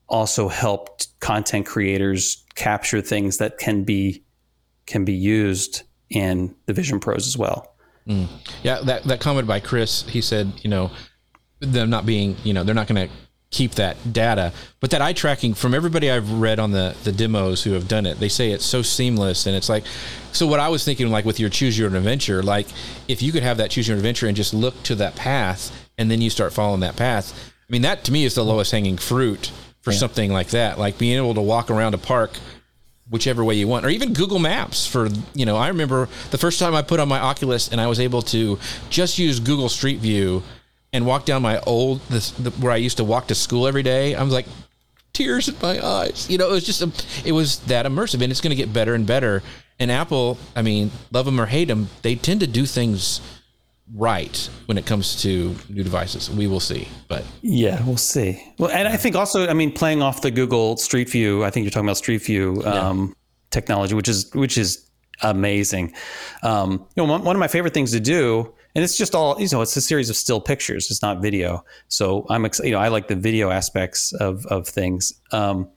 [0.07, 4.23] also helped content creators capture things that can be
[4.85, 7.75] can be used in the Vision Pros as well.
[8.07, 8.27] Mm.
[8.63, 10.91] Yeah, that that comment by Chris, he said, you know,
[11.59, 13.13] them not being, you know, they're not going to
[13.49, 17.63] keep that data, but that eye tracking from everybody I've read on the the demos
[17.63, 19.83] who have done it, they say it's so seamless and it's like
[20.31, 22.67] so what I was thinking like with your choose your adventure, like
[23.07, 26.09] if you could have that choose your adventure and just look to that path and
[26.09, 27.53] then you start following that path.
[27.69, 29.51] I mean, that to me is the lowest hanging fruit
[29.87, 29.99] for yeah.
[29.99, 30.77] something like that.
[30.77, 32.31] Like being able to walk around a park
[33.09, 36.59] whichever way you want, or even Google Maps for, you know, I remember the first
[36.59, 39.99] time I put on my Oculus and I was able to just use Google Street
[39.99, 40.43] View
[40.91, 43.81] and walk down my old, this, the, where I used to walk to school every
[43.81, 44.13] day.
[44.13, 44.45] I was like,
[45.13, 46.29] tears in my eyes.
[46.29, 46.91] You know, it was just, a,
[47.25, 49.41] it was that immersive and it's going to get better and better.
[49.79, 53.21] And Apple, I mean, love them or hate them, they tend to do things
[53.93, 56.29] right when it comes to new devices.
[56.29, 58.43] We will see, but yeah, we'll see.
[58.57, 61.63] Well, and I think also, I mean, playing off the Google Street View, I think
[61.63, 63.13] you're talking about Street View um, yeah.
[63.51, 64.89] technology, which is which is
[65.21, 65.93] amazing.
[66.43, 69.39] Um, you know, one, one, of my favorite things to do, and it's just all
[69.39, 70.91] you know, it's a series of still pictures.
[70.91, 72.69] It's not video, so I'm excited.
[72.69, 75.13] You know, I like the video aspects of of things.
[75.31, 75.69] Um,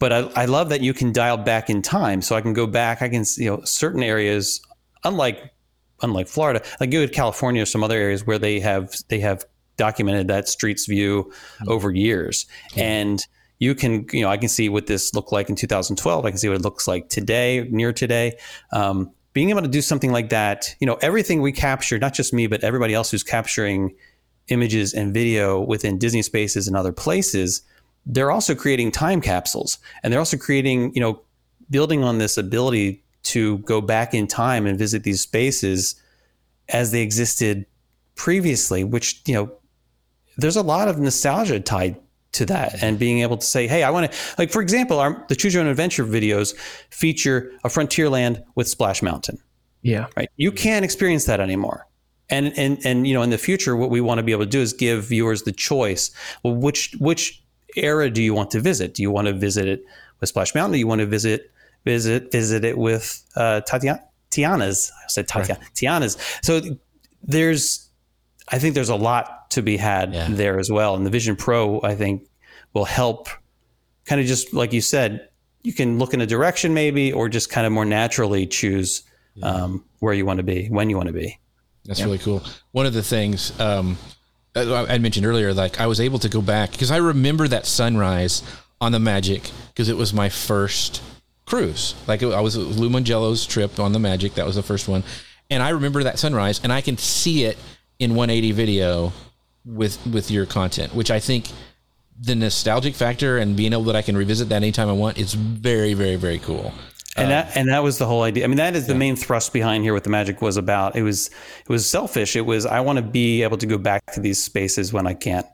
[0.00, 2.66] but I, I love that you can dial back in time, so I can go
[2.66, 3.02] back.
[3.02, 4.60] I can you know certain areas,
[5.04, 5.52] unlike
[6.02, 9.44] unlike Florida, like go to California or some other areas where they have they have
[9.76, 11.70] documented that streets view mm-hmm.
[11.70, 12.84] over years, yeah.
[12.84, 13.26] and
[13.58, 16.24] you can you know I can see what this looked like in 2012.
[16.24, 18.36] I can see what it looks like today, near today.
[18.72, 22.32] Um, being able to do something like that, you know, everything we capture, not just
[22.32, 23.94] me, but everybody else who's capturing
[24.48, 27.62] images and video within Disney spaces and other places,
[28.06, 31.22] they're also creating time capsules, and they're also creating you know
[31.70, 36.00] building on this ability to go back in time and visit these spaces
[36.68, 37.66] as they existed
[38.14, 39.52] previously, which, you know,
[40.36, 41.96] there's a lot of nostalgia tied
[42.32, 45.24] to that and being able to say, hey, I want to, like, for example, our,
[45.28, 46.56] the Choose Your Own Adventure videos
[46.90, 49.38] feature a Frontierland with Splash Mountain.
[49.82, 50.06] Yeah.
[50.16, 50.28] Right.
[50.36, 51.86] You can't experience that anymore.
[52.30, 54.50] And, and, and, you know, in the future, what we want to be able to
[54.50, 56.10] do is give viewers the choice.
[56.42, 57.42] Well, which, which
[57.76, 58.94] era do you want to visit?
[58.94, 59.84] Do you want to visit it
[60.20, 60.72] with Splash Mountain?
[60.72, 61.50] Do you want to visit
[61.84, 64.92] visit visit it with uh, Tatiana, Tiana's.
[64.96, 65.74] I said Tatiana, right.
[65.74, 66.16] Tiana's.
[66.42, 66.60] So
[67.22, 67.88] there's,
[68.48, 70.28] I think there's a lot to be had yeah.
[70.30, 70.94] there as well.
[70.94, 72.28] And the Vision Pro, I think,
[72.74, 73.28] will help.
[74.04, 75.28] Kind of just like you said,
[75.62, 79.02] you can look in a direction maybe, or just kind of more naturally choose
[79.34, 79.46] yeah.
[79.46, 81.38] um, where you want to be, when you want to be.
[81.84, 82.06] That's yeah.
[82.06, 82.42] really cool.
[82.72, 83.96] One of the things um,
[84.54, 88.42] I mentioned earlier, like I was able to go back because I remember that sunrise
[88.80, 91.02] on the Magic because it was my first
[91.48, 91.94] cruise.
[92.06, 94.34] Like I was Lou Mongello's trip on the Magic.
[94.34, 95.02] That was the first one,
[95.50, 97.58] and I remember that sunrise, and I can see it
[97.98, 99.12] in 180 video
[99.64, 101.50] with with your content, which I think
[102.20, 105.34] the nostalgic factor and being able that I can revisit that anytime I want is
[105.34, 106.72] very, very, very cool.
[107.16, 108.44] And that um, and that was the whole idea.
[108.44, 108.98] I mean, that is the yeah.
[108.98, 109.92] main thrust behind here.
[109.92, 110.94] What the magic was about.
[110.94, 112.36] It was it was selfish.
[112.36, 115.14] It was I want to be able to go back to these spaces when I
[115.14, 115.46] can't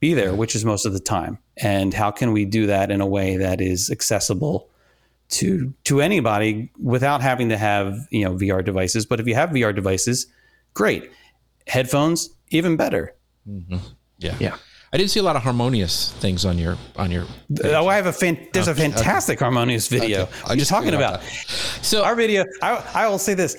[0.00, 1.38] be there, which is most of the time.
[1.58, 4.68] And how can we do that in a way that is accessible
[5.32, 9.06] to to anybody without having to have you know VR devices.
[9.06, 10.26] But if you have VR devices,
[10.74, 11.10] great.
[11.66, 13.14] Headphones, even better.
[13.48, 13.78] Mm-hmm.
[14.18, 14.56] Yeah, yeah.
[14.92, 17.24] I didn't see a lot of harmonious things on your on your.
[17.64, 18.46] Oh, I have a fan.
[18.52, 20.22] There's a fantastic harmonious video.
[20.22, 20.32] Okay.
[20.44, 21.28] I'm I'm just just talking about about.
[21.82, 22.44] So Our video.
[22.60, 23.56] I, I will say this.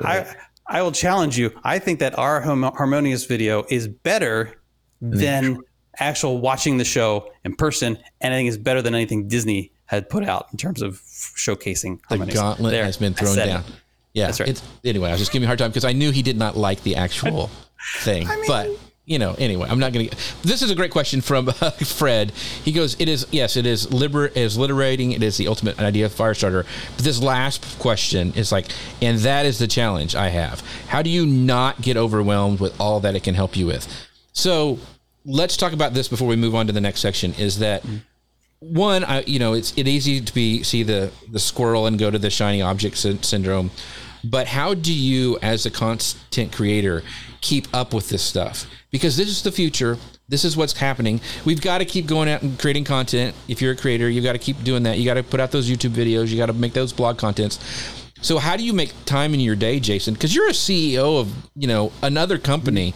[0.00, 0.32] I
[0.68, 1.50] I will challenge you.
[1.64, 4.60] I think that our homo- harmonious video is better
[5.00, 5.58] than
[5.98, 10.08] actual watching the show in person, and I think it's better than anything Disney had
[10.10, 11.00] put out in terms of
[11.36, 13.52] showcasing the gauntlet There, has been thrown said it.
[13.52, 13.64] down.
[14.12, 14.48] Yeah, That's right.
[14.48, 16.56] It's, anyway, I was just giving a hard time because I knew he did not
[16.56, 17.50] like the actual
[17.98, 18.26] thing.
[18.46, 18.70] but
[19.04, 20.16] you know, anyway, I'm not going to.
[20.42, 22.32] This is a great question from uh, Fred.
[22.32, 25.12] He goes, "It is yes, it is liber it is liberating.
[25.12, 28.66] It is the ultimate idea of Firestarter." But this last question is like,
[29.00, 30.60] and that is the challenge I have.
[30.88, 33.86] How do you not get overwhelmed with all that it can help you with?
[34.32, 34.80] So
[35.24, 37.32] let's talk about this before we move on to the next section.
[37.34, 37.84] Is that
[38.60, 42.10] one I, you know it's it easy to be see the the squirrel and go
[42.10, 43.70] to the shiny object sy- syndrome.
[44.24, 47.02] But how do you as a content creator
[47.42, 48.66] keep up with this stuff?
[48.90, 49.98] Because this is the future.
[50.28, 51.20] This is what's happening.
[51.44, 53.36] We've got to keep going out and creating content.
[53.46, 54.98] If you're a creator you've got to keep doing that.
[54.98, 56.28] You got to put out those youtube videos.
[56.28, 57.60] You got to make those blog contents.
[58.22, 60.14] So how do you make time in your day jason?
[60.14, 62.94] Because you're a ceo of you know another company.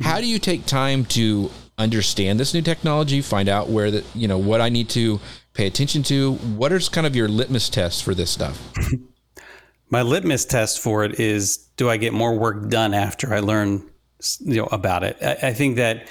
[0.00, 4.28] How do you take time to understand this new technology find out where the you
[4.28, 5.18] know what i need to
[5.54, 8.72] pay attention to what is kind of your litmus test for this stuff
[9.90, 13.88] My litmus test for it is: Do I get more work done after I learn,
[14.40, 15.16] you know, about it?
[15.22, 16.08] I, I think that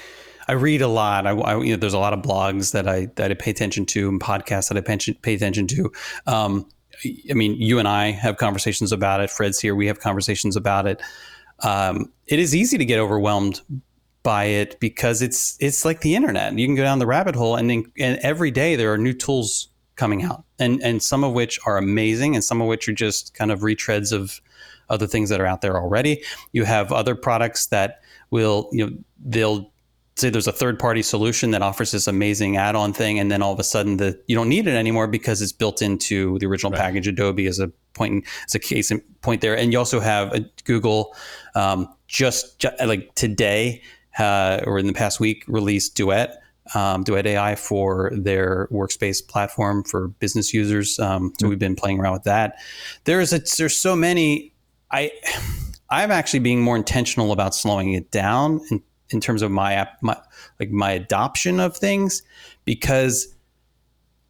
[0.48, 1.26] I read a lot.
[1.26, 3.84] I, I- you know, there's a lot of blogs that I that I pay attention
[3.86, 5.92] to and podcasts that I pension, pay attention to.
[6.26, 6.66] Um,
[7.28, 9.28] I mean, you and I have conversations about it.
[9.28, 9.74] Fred's here.
[9.74, 11.02] We have conversations about it.
[11.58, 13.60] Um, it is easy to get overwhelmed
[14.24, 16.58] by it because it's it's like the internet.
[16.58, 19.12] You can go down the rabbit hole, and then, and every day there are new
[19.12, 22.92] tools coming out, and and some of which are amazing, and some of which are
[22.92, 24.40] just kind of retreads of
[24.88, 26.24] other things that are out there already.
[26.52, 29.70] You have other products that will you know they'll
[30.16, 33.52] say there's a third party solution that offers this amazing add-on thing and then all
[33.52, 36.70] of a sudden the you don't need it anymore because it's built into the original
[36.70, 39.98] package adobe is a point in, as a case in point there and you also
[39.98, 41.16] have a google
[41.56, 43.82] um, just, ju- like today
[44.18, 46.40] uh, or in the past week released duet
[46.74, 50.98] um, duet ai for their workspace platform for business users.
[50.98, 52.58] Um, so we've been playing around with that.
[53.04, 54.54] There's a, there's so many
[54.94, 55.10] i
[55.90, 60.02] i'm actually being more intentional about slowing it down in, in terms of my app
[60.02, 60.16] my
[60.60, 62.22] like my adoption of things
[62.64, 63.34] because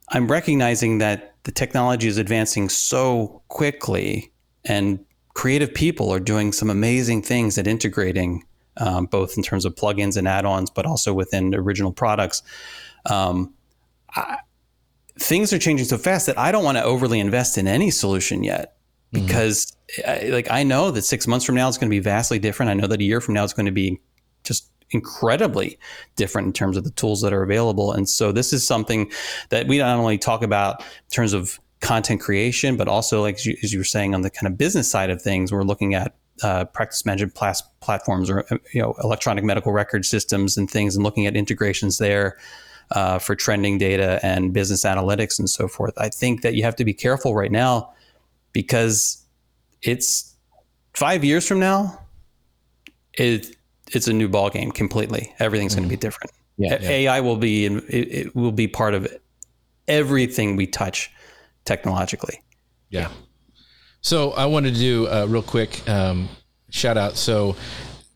[0.09, 4.31] i'm recognizing that the technology is advancing so quickly
[4.65, 4.99] and
[5.35, 8.43] creative people are doing some amazing things at integrating
[8.77, 12.43] um, both in terms of plugins and add-ons but also within original products.
[13.09, 13.53] Um,
[14.15, 14.37] I,
[15.17, 18.43] things are changing so fast that i don't want to overly invest in any solution
[18.43, 18.75] yet
[19.13, 22.39] because I, like i know that six months from now it's going to be vastly
[22.39, 22.69] different.
[22.69, 23.99] I know that a year from now it's going to be
[24.43, 25.79] just incredibly
[26.15, 27.91] different in terms of the tools that are available.
[27.91, 29.11] And so this is something
[29.49, 33.45] that we not only talk about in terms of content creation, but also like as
[33.45, 35.93] you, as you were saying on the kind of business side of things, we're looking
[35.93, 40.95] at uh, practice management plas- platforms or you know electronic medical record systems and things,
[40.95, 42.37] and looking at integrations there.
[42.91, 46.75] Uh, for trending data and business analytics and so forth, I think that you have
[46.75, 47.95] to be careful right now
[48.53, 49.25] because
[49.81, 50.35] it's
[50.93, 51.99] five years from now.
[53.13, 53.55] It
[53.91, 55.33] it's a new ball game completely.
[55.39, 56.31] Everything's going to be different.
[56.57, 59.07] Yeah, A- AI will be in, it, it will be part of
[59.87, 61.11] everything we touch
[61.65, 62.41] technologically.
[62.89, 63.09] Yeah.
[64.05, 66.29] So I wanted to do a real quick um,
[66.69, 67.17] shout out.
[67.17, 67.55] So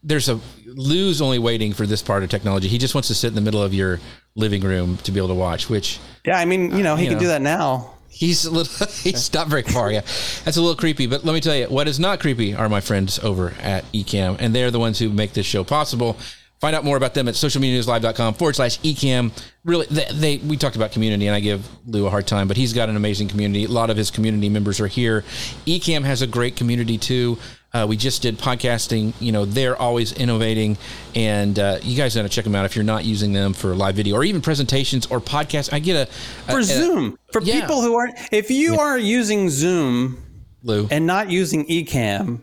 [0.04, 2.67] there's a Lou's only waiting for this part of technology.
[2.67, 3.99] He just wants to sit in the middle of your
[4.36, 7.10] living room to be able to watch, which Yeah, I mean, you know, he you
[7.10, 7.21] can know.
[7.23, 7.95] do that now.
[8.08, 9.91] he's a little he's not very far.
[9.91, 11.08] Yeah, that's a little creepy.
[11.08, 14.38] But let me tell you, what is not creepy are my friends over at Ecamm,
[14.39, 16.17] and they're the ones who make this show possible.
[16.60, 19.32] Find out more about them at socialmedianewslive.com forward slash Ecamm.
[19.63, 22.58] Really, they, they we talked about community, and I give Lou a hard time, but
[22.58, 23.63] he's got an amazing community.
[23.65, 25.22] A lot of his community members are here.
[25.65, 27.38] Ecamm has a great community too.
[27.72, 29.13] Uh, we just did podcasting.
[29.22, 30.78] You know, they're always innovating,
[31.15, 33.74] and uh, you guys got to check them out if you're not using them for
[33.76, 35.72] live video or even presentations or podcasts.
[35.72, 36.12] I get a,
[36.50, 37.62] a For a- Zoom, for yeah.
[37.62, 40.22] people who aren't, if you are using Zoom
[40.63, 40.88] Lou.
[40.91, 42.41] and not using Ecamm,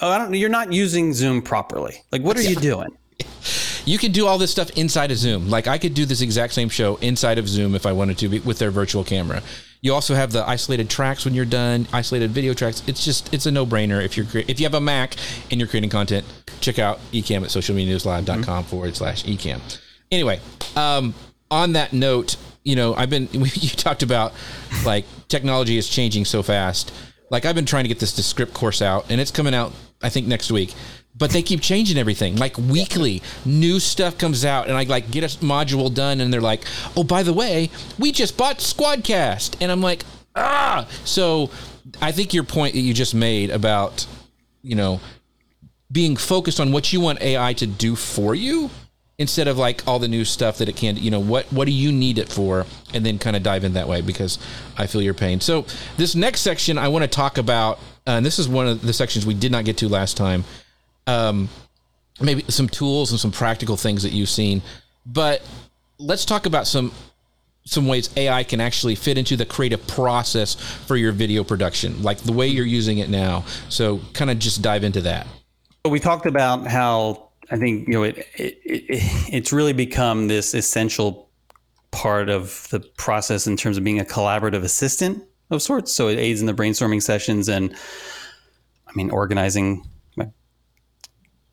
[0.00, 0.32] oh, I don't.
[0.34, 1.96] You're not using Zoom properly.
[2.12, 2.88] Like, what are you doing?
[3.84, 5.50] You can do all this stuff inside of Zoom.
[5.50, 8.28] Like I could do this exact same show inside of Zoom if I wanted to
[8.28, 9.42] be- with their virtual camera.
[9.82, 12.82] You also have the isolated tracks when you're done, isolated video tracks.
[12.86, 15.16] It's just it's a no-brainer if you're if you have a Mac
[15.50, 16.24] and you're creating content,
[16.60, 19.60] check out Ecamm at socialmedianewslive.com forward slash eCam.
[20.10, 20.40] Anyway,
[20.74, 21.12] um,
[21.50, 24.32] on that note, you know, I've been you talked about
[24.86, 26.90] like technology is changing so fast.
[27.28, 29.72] Like I've been trying to get this Descript course out, and it's coming out
[30.04, 30.74] I think next week.
[31.16, 33.22] but they keep changing everything like weekly.
[33.44, 36.64] New stuff comes out and i like get a module done and they're like
[36.96, 39.56] oh by the way we just bought squadcast.
[39.60, 40.86] And i'm like ah!
[41.04, 41.50] So
[42.02, 44.06] i think your point that you just made about
[44.62, 45.00] you know
[45.92, 48.70] being focused on what you want ai to do for you
[49.18, 51.72] instead of like all the new stuff that it can you know what what do
[51.72, 52.66] you need it for?
[52.92, 54.38] And then kind of dive in that way because
[54.76, 55.40] i feel your pain.
[55.40, 55.64] So
[55.96, 58.92] this next section i want to talk about uh, and this is one of the
[58.92, 60.44] sections we did not get to last time
[61.06, 61.48] um,
[62.20, 64.62] maybe some tools and some practical things that you've seen.
[65.06, 65.42] But
[65.98, 66.92] let's talk about some
[67.66, 72.18] some ways AI can actually fit into the creative process for your video production, like
[72.18, 73.42] the way you're using it now.
[73.70, 75.26] So, kind of just dive into that.
[75.88, 78.84] We talked about how I think you know it, it, it
[79.32, 81.28] it's really become this essential
[81.90, 85.22] part of the process in terms of being a collaborative assistant
[85.54, 85.92] of sorts.
[85.92, 87.74] So it aids in the brainstorming sessions and
[88.86, 89.88] I mean organizing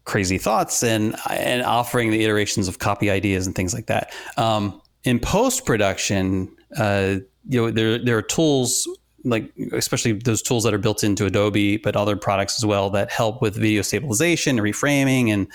[0.05, 4.13] crazy thoughts and and offering the iterations of copy ideas and things like that.
[4.37, 7.15] Um, in post production, uh,
[7.47, 8.87] you know, there there are tools
[9.23, 13.11] like especially those tools that are built into Adobe, but other products as well that
[13.11, 15.47] help with video stabilization, reframing, and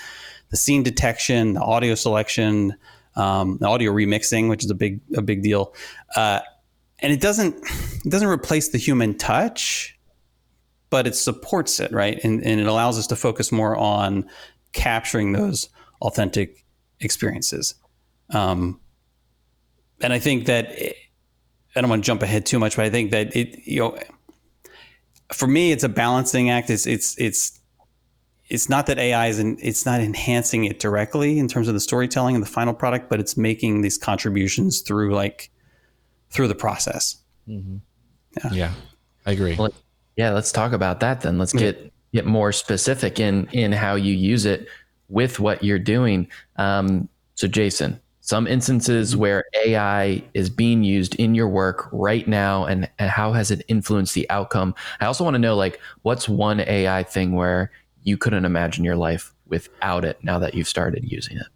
[0.49, 2.73] the scene detection, the audio selection,
[3.15, 5.75] um, the audio remixing, which is a big a big deal.
[6.15, 6.39] Uh,
[6.99, 7.55] and it doesn't
[8.05, 9.97] it doesn't replace the human touch
[10.89, 12.19] but it supports it, right?
[12.23, 14.29] And, and it allows us to focus more on
[14.73, 15.69] capturing those
[16.01, 16.63] authentic
[16.99, 17.75] experiences.
[18.29, 18.79] Um,
[20.01, 20.95] and I think that it,
[21.75, 23.99] I don't want to jump ahead too much, but I think that it, you know,
[25.33, 26.69] for me, it's a balancing act.
[26.69, 27.59] It's it's it's
[28.47, 31.79] it's not that AI is in, it's not enhancing it directly in terms of the
[31.79, 35.51] storytelling and the final product, but it's making these contributions through like
[36.29, 37.17] through the process.
[37.47, 37.77] Mm-hmm.
[38.43, 38.53] Yeah.
[38.53, 38.73] yeah,
[39.25, 39.55] I agree.
[39.55, 39.73] Well,
[40.15, 41.37] yeah, let's talk about that then.
[41.37, 44.67] Let's get get more specific in in how you use it
[45.09, 46.27] with what you're doing.
[46.57, 49.21] Um, so, Jason, some instances mm-hmm.
[49.21, 53.63] where AI is being used in your work right now, and, and how has it
[53.67, 54.75] influenced the outcome?
[54.99, 57.71] I also want to know, like, what's one AI thing where
[58.03, 61.47] you couldn't imagine your life without it now that you've started using it?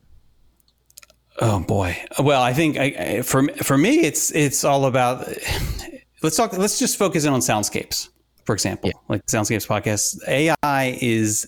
[1.41, 1.97] Oh boy.
[2.19, 5.27] Well, I think I, for for me, it's it's all about.
[6.23, 6.53] Let's talk.
[6.53, 8.09] Let's just focus in on soundscapes
[8.45, 8.99] for example, yeah.
[9.07, 11.47] like Soundscapes podcast, AI is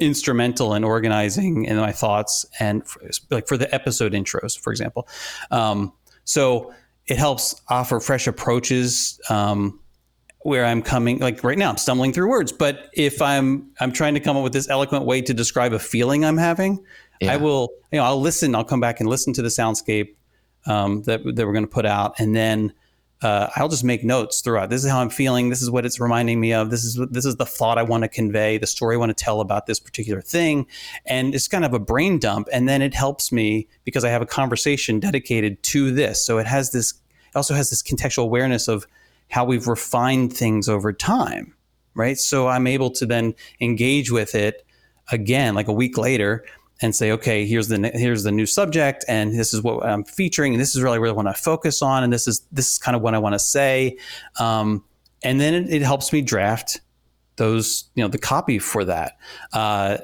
[0.00, 5.06] instrumental in organizing in my thoughts and for, like for the episode intros, for example.
[5.50, 5.92] Um,
[6.24, 6.72] so
[7.06, 9.78] it helps offer fresh approaches um,
[10.40, 11.18] where I'm coming.
[11.18, 14.42] Like right now, I'm stumbling through words, but if I'm I'm trying to come up
[14.42, 16.84] with this eloquent way to describe a feeling I'm having,
[17.22, 17.32] yeah.
[17.32, 17.70] I will.
[17.90, 18.54] You know, I'll listen.
[18.54, 20.14] I'll come back and listen to the soundscape
[20.66, 22.72] um, that that we're going to put out, and then
[23.22, 24.68] uh, I'll just make notes throughout.
[24.68, 25.48] This is how I'm feeling.
[25.48, 26.70] This is what it's reminding me of.
[26.70, 29.24] This is this is the thought I want to convey, the story I want to
[29.24, 30.66] tell about this particular thing,
[31.06, 32.48] and it's kind of a brain dump.
[32.52, 36.24] And then it helps me because I have a conversation dedicated to this.
[36.24, 36.92] So it has this.
[36.92, 38.86] It also has this contextual awareness of
[39.30, 41.54] how we've refined things over time,
[41.94, 42.18] right?
[42.18, 44.66] So I'm able to then engage with it
[45.10, 46.44] again, like a week later,
[46.82, 50.54] and say, okay, here's the here's the new subject, and this is what I'm featuring,
[50.54, 52.78] and this is really what I want to focus on, and this is this is
[52.78, 53.96] kind of what I want to say,
[54.38, 54.84] um,
[55.22, 56.80] and then it, it, helps me draft
[57.36, 59.18] those, you know, the copy for that,
[59.52, 59.98] uh,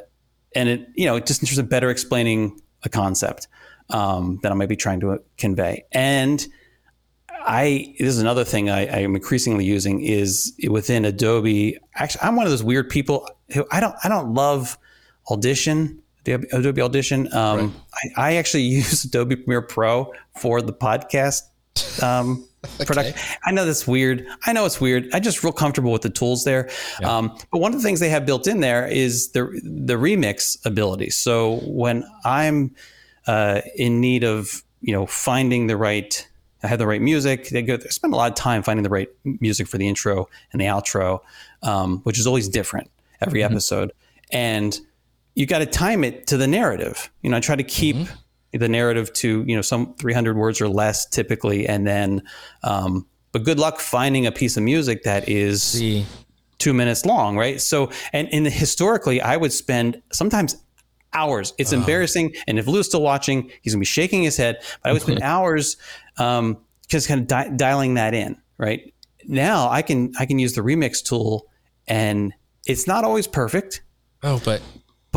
[0.54, 3.48] and it, you know, just in terms of better explaining a concept
[3.90, 6.46] um, that I might be trying to convey, and
[7.40, 11.78] I this is another thing I, I am increasingly using is within Adobe.
[11.94, 14.78] Actually, I'm one of those weird people who I don't I don't love
[15.30, 16.02] Audition
[16.32, 17.32] Adobe Audition.
[17.34, 18.12] Um, right.
[18.16, 21.42] I, I, actually use Adobe Premiere Pro for the podcast
[22.02, 22.84] um, okay.
[22.84, 23.14] production.
[23.44, 24.26] I know that's weird.
[24.46, 25.08] I know it's weird.
[25.12, 26.70] I just real comfortable with the tools there.
[27.00, 27.16] Yeah.
[27.16, 30.64] Um, but one of the things they have built in there is the the remix
[30.66, 31.10] ability.
[31.10, 32.74] So when I'm
[33.26, 36.26] uh, in need of you know finding the right
[36.62, 37.48] I have the right music.
[37.48, 40.28] They go they spend a lot of time finding the right music for the intro
[40.52, 41.20] and the outro,
[41.62, 43.52] um, which is always different every mm-hmm.
[43.52, 43.92] episode.
[44.32, 44.78] And
[45.38, 47.12] you got to time it to the narrative.
[47.22, 48.58] You know, I try to keep mm-hmm.
[48.58, 52.24] the narrative to you know some 300 words or less typically, and then,
[52.64, 56.04] um, but good luck finding a piece of music that is See.
[56.58, 57.60] two minutes long, right?
[57.60, 60.56] So, and in the, historically, I would spend sometimes
[61.12, 61.54] hours.
[61.56, 61.76] It's uh.
[61.76, 64.58] embarrassing, and if Lou's still watching, he's gonna be shaking his head.
[64.82, 65.76] But I would spend hours
[66.16, 66.58] um,
[66.88, 68.92] just kind of di- dialing that in, right?
[69.24, 71.46] Now I can I can use the remix tool,
[71.86, 72.34] and
[72.66, 73.82] it's not always perfect.
[74.24, 74.60] Oh, but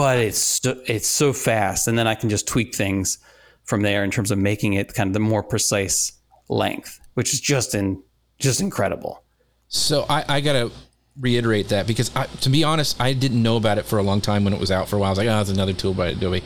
[0.01, 3.19] but it's so, it's so fast, and then I can just tweak things
[3.65, 6.13] from there in terms of making it kind of the more precise
[6.49, 8.01] length, which is just in
[8.39, 9.23] just incredible.
[9.67, 10.71] So I, I gotta
[11.19, 14.21] reiterate that because I, to be honest, I didn't know about it for a long
[14.21, 15.09] time when it was out for a while.
[15.09, 16.41] I was like, oh, it's another tool by Adobe.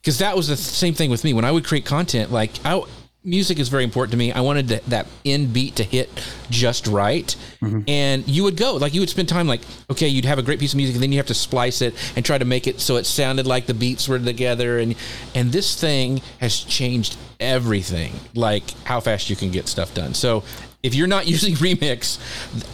[0.00, 2.32] Because that was the same thing with me when I would create content.
[2.32, 2.82] Like, I,
[3.22, 4.32] music is very important to me.
[4.32, 6.08] I wanted to, that end beat to hit
[6.48, 7.34] just right.
[7.60, 7.80] Mm-hmm.
[7.86, 9.60] And you would go, like, you would spend time, like,
[9.90, 11.94] okay, you'd have a great piece of music, and then you have to splice it
[12.16, 14.78] and try to make it so it sounded like the beats were together.
[14.78, 14.94] And,
[15.34, 20.14] and this thing has changed everything, like how fast you can get stuff done.
[20.14, 20.42] So
[20.82, 22.18] if you're not using Remix,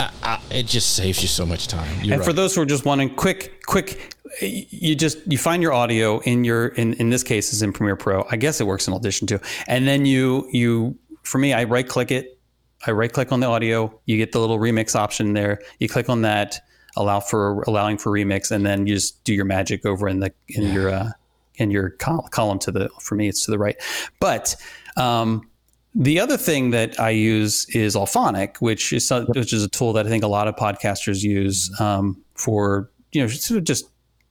[0.01, 2.03] uh, uh, it just saves you so much time.
[2.03, 2.25] You're and right.
[2.25, 6.45] for those who are just wanting quick, quick you just you find your audio in
[6.45, 8.27] your in in this case is in Premiere Pro.
[8.31, 9.41] I guess it works in Audition too.
[9.67, 12.39] And then you you for me, I right click it.
[12.87, 14.01] I right click on the audio.
[14.07, 15.61] You get the little remix option there.
[15.81, 16.61] You click on that,
[16.97, 20.33] allow for allowing for remix, and then you just do your magic over in the
[20.49, 20.73] in yeah.
[20.73, 21.11] your uh,
[21.57, 23.77] in your col- column to the for me it's to the right.
[24.21, 24.55] But
[24.97, 25.49] um,
[25.95, 30.07] the other thing that I use is Auphonic, which is which is a tool that
[30.07, 33.87] I think a lot of podcasters use um, for you know just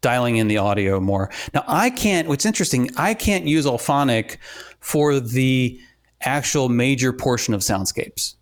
[0.06, 1.32] dialing in the audio more.
[1.56, 4.38] Now, I can't, what's interesting, I can't use Auphonic
[4.80, 5.80] for the
[6.22, 8.36] actual major portion of soundscapes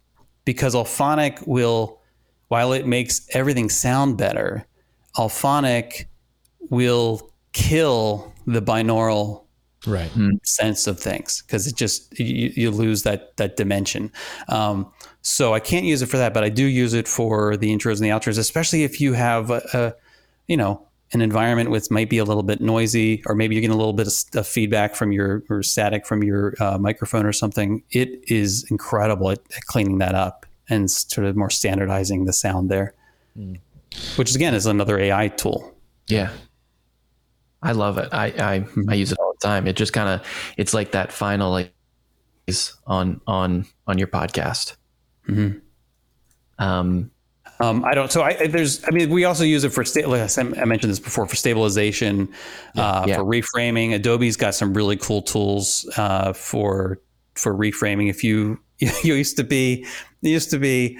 [0.43, 2.01] because Auphonic will,
[2.49, 4.65] while it makes everything sound better,
[5.15, 6.07] Auphonic
[6.69, 9.43] will kill the binaural
[9.87, 10.11] right.
[10.43, 14.11] Sense of things because it just you, you, lose that that dimension.
[14.49, 14.91] Um,
[15.25, 17.93] so i can't use it for that but i do use it for the intros
[17.93, 19.93] and the outros especially if you have a, a
[20.47, 23.73] you know an environment which might be a little bit noisy, or maybe you're getting
[23.73, 27.83] a little bit of, feedback from your or static from your uh, microphone or something,
[27.91, 32.69] it is incredible at, at, cleaning that up and sort of more standardizing the sound
[32.69, 32.93] there,
[33.37, 33.59] mm.
[34.15, 35.73] which again is another AI tool.
[36.07, 36.31] Yeah,
[37.61, 38.09] I love it.
[38.11, 38.89] I I, mm-hmm.
[38.89, 39.67] I use it all the time.
[39.67, 41.73] It just kind of it's like that final like
[42.87, 44.75] on on on your podcast.
[45.27, 45.59] Mm-hmm.
[46.63, 47.11] Um,
[47.63, 48.11] um, I don't.
[48.11, 48.83] So I there's.
[48.85, 52.29] I mean, we also use it for sta- like I mentioned this before for stabilization,
[52.75, 53.17] uh, yeah.
[53.17, 53.93] for reframing.
[53.93, 56.99] Adobe's got some really cool tools uh, for
[57.35, 58.09] for reframing.
[58.09, 59.85] If you you used to be
[60.21, 60.97] used to be,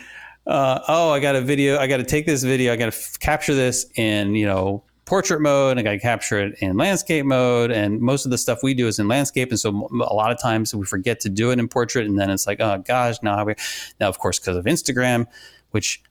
[0.48, 1.78] uh, oh, I got a video.
[1.78, 2.74] I got to take this video.
[2.74, 5.78] I got to f- capture this in you know portrait mode.
[5.78, 7.72] I got to capture it in landscape mode.
[7.72, 9.50] And most of the stuff we do is in landscape.
[9.50, 12.08] And so a lot of times we forget to do it in portrait.
[12.08, 13.56] And then it's like, oh gosh, now we
[14.00, 15.28] now of course because of Instagram,
[15.72, 16.02] which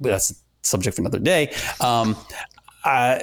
[0.00, 1.52] that's a subject for another day.
[1.80, 2.16] Um,
[2.84, 3.20] uh,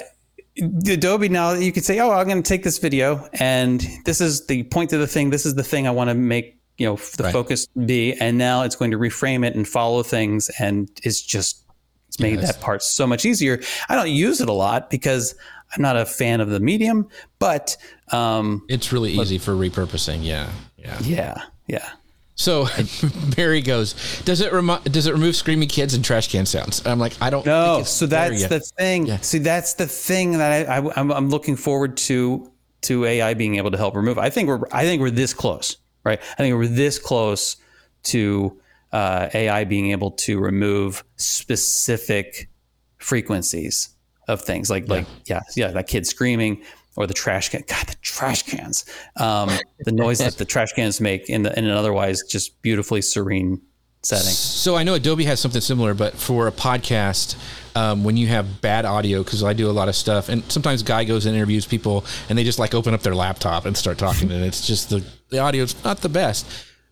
[0.87, 4.47] Adobe now you could say, oh, I'm going to take this video and this is
[4.47, 5.29] the point of the thing.
[5.29, 7.33] This is the thing I want to make you know the right.
[7.33, 11.63] focus be, and now it's going to reframe it and follow things, and it's just
[12.07, 12.53] it's made yes.
[12.53, 13.61] that part so much easier.
[13.89, 15.35] I don't use it a lot because
[15.73, 17.07] I'm not a fan of the medium,
[17.39, 17.77] but
[18.11, 20.23] um, it's really easy for repurposing.
[20.23, 21.89] Yeah, yeah, yeah, yeah.
[22.35, 22.67] So
[23.35, 26.79] Barry goes, does it remo- does it remove screaming kids and trash can sounds?
[26.79, 27.45] And I'm like, I don't.
[27.45, 27.83] No.
[27.83, 29.07] So that's the thing.
[29.07, 29.17] Yeah.
[29.19, 32.51] See, that's the thing that I, I I'm, looking forward to
[32.83, 34.17] to AI being able to help remove.
[34.17, 36.19] I think we're I think we're this close, right?
[36.33, 37.57] I think we're this close
[38.03, 38.59] to
[38.91, 42.49] uh, AI being able to remove specific
[42.97, 43.89] frequencies
[44.27, 44.93] of things like yeah.
[44.93, 46.63] like yeah yeah that kid screaming
[46.95, 47.63] or the trash can.
[47.67, 48.85] God, the trash cans.
[49.17, 53.01] Um, the noise that the trash cans make in, the, in an otherwise just beautifully
[53.01, 53.61] serene
[54.05, 54.31] setting.
[54.31, 57.35] So I know Adobe has something similar, but for a podcast,
[57.75, 60.83] um, when you have bad audio, because I do a lot of stuff, and sometimes
[60.83, 63.97] Guy goes and interviews people, and they just like open up their laptop and start
[63.97, 66.45] talking, and it's just the the audio's not the best.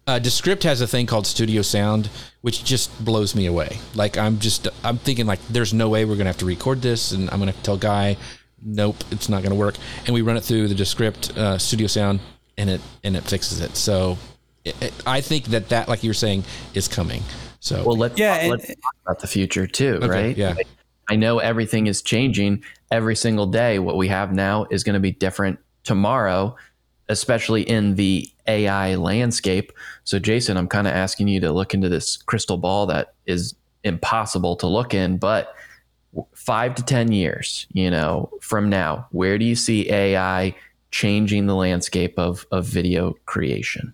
[0.06, 2.10] Uh, Descript has a thing called Studio Sound,
[2.42, 3.78] which just blows me away.
[3.96, 7.14] Like I'm just I'm thinking like, there's no way we're gonna have to record this,
[7.14, 8.18] and I'm gonna tell Guy
[8.66, 9.76] nope, it's not going to work.
[10.06, 12.20] And we run it through the Descript uh, Studio Sound,
[12.58, 13.76] and it and it fixes it.
[13.76, 14.18] So
[14.66, 16.44] it, it, I think that that, like you were saying,
[16.74, 17.24] is coming.
[17.60, 20.38] So well, let's yeah, talk, let's talk about the future too, okay, right?
[20.38, 20.56] Yeah.
[21.10, 23.80] I know everything is changing every single day.
[23.80, 26.56] What we have now is going to be different tomorrow,
[27.10, 29.74] especially in the AI landscape.
[30.06, 33.56] So, Jason, I'm kind of asking you to look into this crystal ball that is
[33.84, 35.56] impossible to look in, but
[36.34, 40.56] five to 10 years, you know, from now, where do you see AI
[40.92, 43.94] changing the landscape of, of video creation?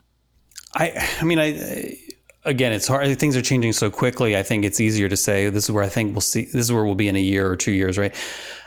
[0.76, 1.98] I, I mean, I,
[2.46, 3.18] again, it's hard.
[3.20, 4.38] Things are changing so quickly.
[4.38, 6.72] I think it's easier to say this is where I think we'll see, this is
[6.72, 8.14] where we'll be in a year or two years, right?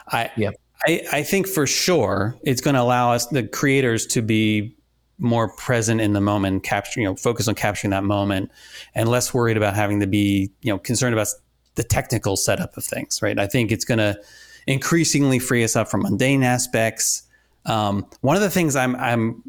[0.09, 0.55] I, yep.
[0.87, 4.77] I, I think for sure it's going to allow us, the creators, to be
[5.19, 8.51] more present in the moment, capturing, you know, focus on capturing that moment
[8.95, 11.29] and less worried about having to be, you know, concerned about
[11.75, 13.39] the technical setup of things, right?
[13.39, 14.19] I think it's going to
[14.67, 17.23] increasingly free us up from mundane aspects.
[17.67, 19.43] Um, one of the things I'm I'm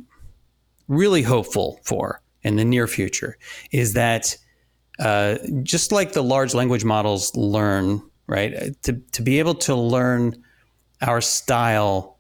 [0.88, 3.38] really hopeful for in the near future
[3.72, 4.38] is that
[5.00, 8.82] uh, just like the large language models learn right?
[8.84, 10.44] To to be able to learn
[11.02, 12.18] our style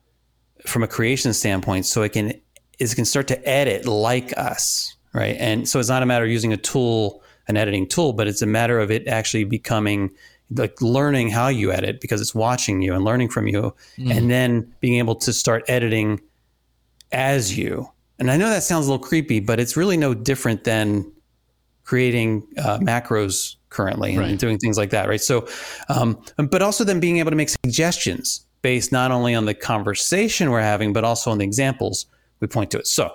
[0.66, 2.34] from a creation standpoint, so it can
[2.80, 5.36] is can start to edit like us, right?
[5.40, 8.42] And so it's not a matter of using a tool, an editing tool, but it's
[8.42, 10.12] a matter of it actually becoming
[10.56, 14.16] like learning how you edit because it's watching you and learning from you, mm.
[14.16, 16.22] and then being able to start editing
[17.12, 17.90] as you.
[18.20, 21.12] And I know that sounds a little creepy, but it's really no different than
[21.84, 24.40] creating uh, macros currently and right.
[24.40, 25.20] doing things like that, right?
[25.20, 25.48] So,
[25.90, 30.52] um, but also then being able to make suggestions based not only on the conversation
[30.52, 32.06] we're having, but also on the examples
[32.40, 32.88] we point to it.
[32.88, 33.12] So,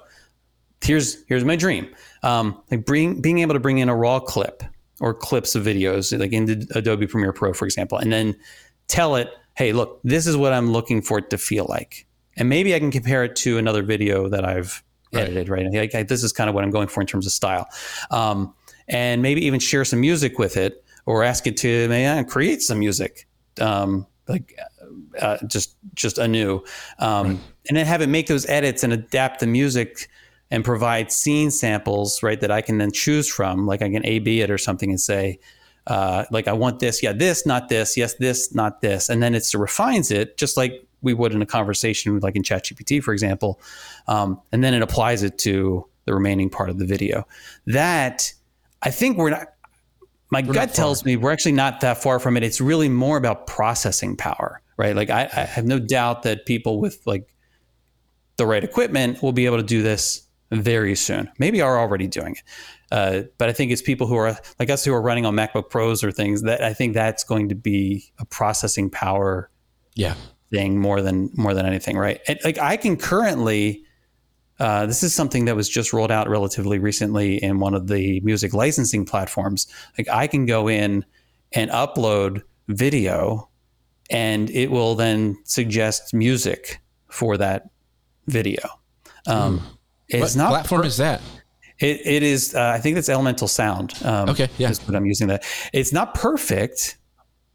[0.82, 1.88] here's here's my dream:
[2.22, 4.62] um, like bring being able to bring in a raw clip
[5.00, 8.36] or clips of videos, like in Adobe Premiere Pro, for example, and then
[8.88, 12.06] tell it, "Hey, look, this is what I'm looking for it to feel like,"
[12.36, 15.66] and maybe I can compare it to another video that I've edited, right?
[15.72, 15.94] right?
[15.94, 17.68] Like, this is kind of what I'm going for in terms of style.
[18.10, 18.54] Um,
[18.88, 22.78] and maybe even share some music with it or ask it to man, create some
[22.78, 23.26] music.
[23.60, 24.58] Um, like
[25.20, 26.62] uh, just just anew,
[26.98, 27.38] um, right.
[27.68, 30.08] and then have it make those edits and adapt the music
[30.50, 32.40] and provide scene samples, right?
[32.40, 33.66] That I can then choose from.
[33.66, 35.38] Like I can A/B it or something and say,
[35.86, 39.34] uh, like I want this, yeah, this, not this, yes, this, not this, and then
[39.34, 43.60] it refines it just like we would in a conversation, like in ChatGPT, for example,
[44.06, 47.26] um, and then it applies it to the remaining part of the video.
[47.66, 48.32] That
[48.82, 49.48] I think we're not.
[50.30, 52.42] My we're gut tells me we're actually not that far from it.
[52.42, 54.94] It's really more about processing power, right?
[54.94, 57.34] Like I, I have no doubt that people with like
[58.36, 61.30] the right equipment will be able to do this very soon.
[61.38, 62.42] Maybe are already doing it.
[62.90, 65.68] Uh, but I think it's people who are like us who are running on MacBook
[65.68, 69.50] Pros or things that I think that's going to be a processing power
[69.94, 70.14] yeah.
[70.50, 72.20] thing more than more than anything, right?
[72.26, 73.84] And, like I can currently
[74.60, 78.20] uh, this is something that was just rolled out relatively recently in one of the
[78.20, 79.68] music licensing platforms.
[79.96, 81.04] Like I can go in
[81.52, 83.48] and upload video,
[84.10, 87.68] and it will then suggest music for that
[88.26, 88.60] video.
[89.26, 89.62] Um,
[90.08, 91.20] it's what not platform per- is that?
[91.78, 92.54] It, it is.
[92.54, 93.94] Uh, I think that's Elemental Sound.
[94.04, 94.72] Um, okay, yeah.
[94.86, 95.44] But I'm using that.
[95.72, 96.98] It's not perfect,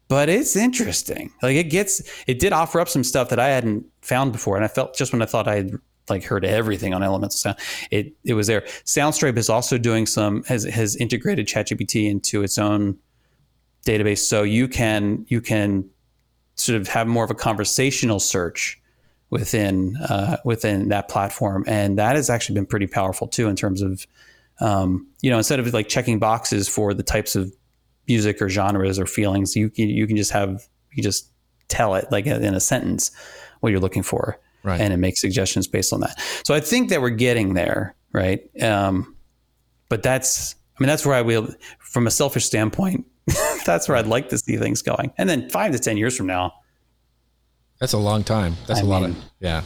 [0.08, 1.30] but it's interesting.
[1.42, 2.02] Like it gets.
[2.26, 5.12] It did offer up some stuff that I hadn't found before, and I felt just
[5.12, 5.72] when I thought I had
[6.08, 7.58] like heard everything on Elemental Sound.
[7.90, 8.62] It it was there.
[8.84, 12.96] Soundstripe is also doing some has has integrated ChatGPT into its own
[13.86, 15.88] database, so you can you can
[16.54, 18.80] sort of have more of a conversational search
[19.34, 23.82] within uh, within that platform, and that has actually been pretty powerful too in terms
[23.82, 24.06] of
[24.60, 27.52] um, you know instead of like checking boxes for the types of
[28.06, 30.62] music or genres or feelings, you can, you can just have
[30.92, 31.30] you just
[31.66, 33.10] tell it like in a sentence
[33.60, 34.80] what you're looking for right.
[34.80, 36.18] and it makes suggestions based on that.
[36.44, 38.40] So I think that we're getting there, right?
[38.62, 39.16] Um,
[39.88, 43.06] but that's, I mean, that's where I will, from a selfish standpoint,
[43.66, 45.12] that's where I'd like to see things going.
[45.18, 46.52] And then five to ten years from now,
[47.84, 48.56] that's a long time.
[48.66, 49.62] That's I a mean, lot of yeah.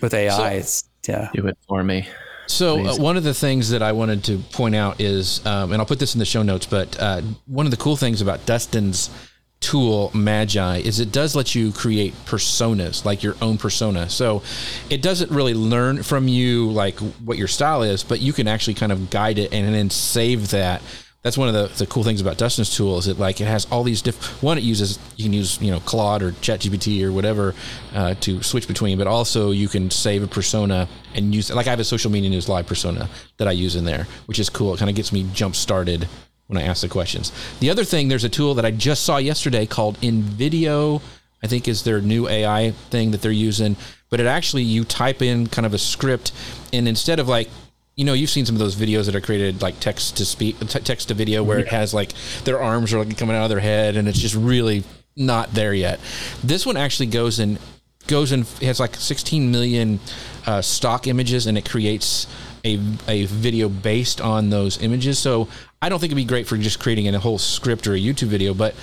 [0.00, 1.30] With AI, so, it's yeah.
[1.34, 2.06] Do it for me.
[2.46, 5.82] So uh, one of the things that I wanted to point out is, um, and
[5.82, 8.46] I'll put this in the show notes, but uh, one of the cool things about
[8.46, 9.10] Dustin's
[9.58, 14.42] tool Magai is it does let you create personas like your own persona so
[14.90, 18.74] it doesn't really learn from you like what your style is but you can actually
[18.74, 20.82] kind of guide it and then save that
[21.22, 23.66] that's one of the, the cool things about Dustin's tool is it like it has
[23.66, 27.12] all these different one it uses you can use you know Claude or ChatGPT or
[27.12, 27.54] whatever
[27.94, 31.70] uh, to switch between but also you can save a persona and use like I
[31.70, 33.08] have a social media news live persona
[33.38, 36.08] that I use in there which is cool it kind of gets me jump started
[36.46, 37.32] when I ask the questions.
[37.60, 41.02] The other thing, there's a tool that I just saw yesterday called InVideo.
[41.42, 43.76] I think is their new AI thing that they're using,
[44.08, 46.32] but it actually you type in kind of a script,
[46.72, 47.48] and instead of like
[47.96, 50.58] you know you've seen some of those videos that are created like text to speak
[50.68, 52.12] text to video where it has like
[52.44, 54.84] their arms are like coming out of their head and it's just really
[55.16, 55.98] not there yet.
[56.44, 57.58] This one actually goes and
[58.06, 59.98] goes and has like 16 million
[60.46, 62.26] uh, stock images and it creates
[62.64, 62.78] a,
[63.08, 65.18] a video based on those images.
[65.18, 65.48] So
[65.80, 68.28] I don't think it'd be great for just creating a whole script or a YouTube
[68.28, 68.74] video, but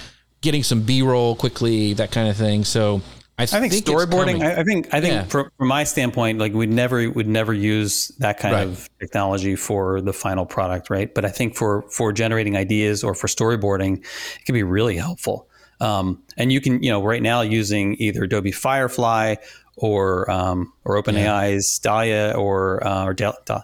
[0.41, 2.63] getting some B-roll quickly, that kind of thing.
[2.63, 3.01] So
[3.37, 4.43] I, I think, think storyboarding.
[4.43, 5.23] I, I, think I think yeah.
[5.23, 8.67] from, from, my standpoint, like we'd never would never use that kind right.
[8.67, 11.13] of technology for the final product, right?
[11.13, 15.49] But I think for for generating ideas or for storyboarding, it can be really helpful.
[15.79, 19.35] Um, and you can, you know, right now using either Adobe Firefly
[19.75, 21.89] or um, or OpenAI's yeah.
[21.89, 23.61] Dahlia or uh, or Del- da,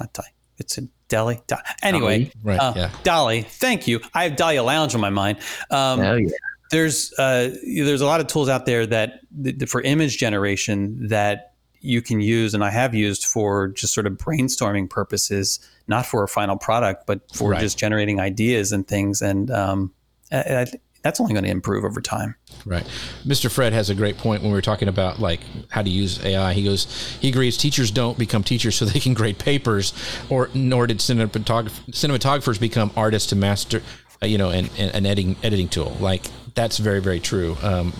[0.00, 0.32] not Dahlia.
[0.58, 1.38] It's a DALL-E.
[1.82, 2.90] Anyway, right, uh, yeah.
[3.02, 3.42] DALL-E.
[3.42, 4.00] Thank you.
[4.14, 5.38] I have Dahlia Lounge on my mind.
[5.70, 6.28] Um, yeah.
[6.70, 11.54] There's uh, there's a lot of tools out there that, that for image generation that
[11.80, 15.58] you can use, and I have used for just sort of brainstorming purposes,
[15.88, 17.60] not for a final product, but for right.
[17.60, 19.22] just generating ideas and things.
[19.22, 19.92] And um,
[20.30, 20.66] I, I,
[21.02, 22.34] that's only going to improve over time.
[22.66, 22.86] Right.
[23.24, 23.50] Mr.
[23.50, 25.40] Fred has a great point when we were talking about like
[25.70, 26.52] how to use AI.
[26.52, 29.94] He goes, he agrees teachers don't become teachers so they can grade papers,
[30.28, 33.82] or nor did cinematograph- cinematographers become artists to master,
[34.22, 35.96] uh, you know, an, an editing editing tool.
[36.00, 37.56] Like that's very very true.
[37.62, 37.92] Um,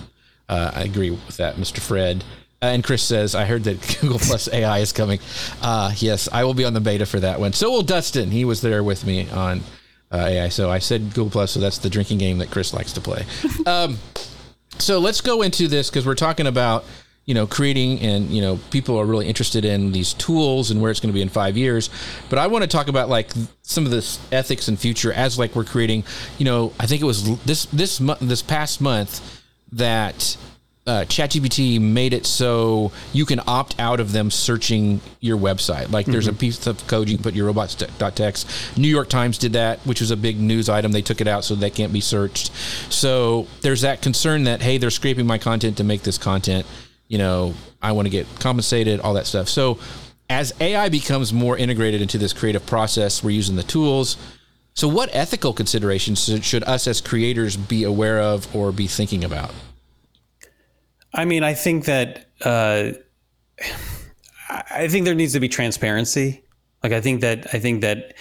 [0.48, 1.78] uh, I agree with that, Mr.
[1.78, 2.24] Fred.
[2.62, 5.18] Uh, and Chris says, I heard that Google Plus AI is coming.
[5.62, 7.52] Uh, yes, I will be on the beta for that one.
[7.52, 8.30] So will Dustin.
[8.30, 9.60] He was there with me on
[10.12, 10.48] uh, AI.
[10.48, 13.24] So I said Google Plus, so that's the drinking game that Chris likes to play.
[13.66, 13.98] Um,
[14.78, 16.84] so let's go into this because we're talking about
[17.26, 20.90] you know creating and you know people are really interested in these tools and where
[20.90, 21.90] it's going to be in five years
[22.28, 23.30] but i want to talk about like
[23.62, 26.02] some of this ethics and future as like we're creating
[26.38, 29.42] you know i think it was this this month this past month
[29.72, 30.36] that
[30.86, 35.92] uh, ChatGPT made it so you can opt out of them searching your website.
[35.92, 36.34] Like there's mm-hmm.
[36.34, 38.78] a piece of code you can put your robots.txt.
[38.78, 40.90] New York Times did that, which was a big news item.
[40.90, 42.50] They took it out so they can't be searched.
[42.92, 46.66] So there's that concern that hey, they're scraping my content to make this content.
[47.10, 49.48] You know, I want to get compensated, all that stuff.
[49.48, 49.78] So
[50.30, 54.16] as AI becomes more integrated into this creative process, we're using the tools.
[54.74, 59.52] So what ethical considerations should us as creators be aware of or be thinking about?
[61.12, 62.92] I mean, I think that uh,
[64.48, 66.44] I think there needs to be transparency.
[66.84, 68.14] Like I think that I think that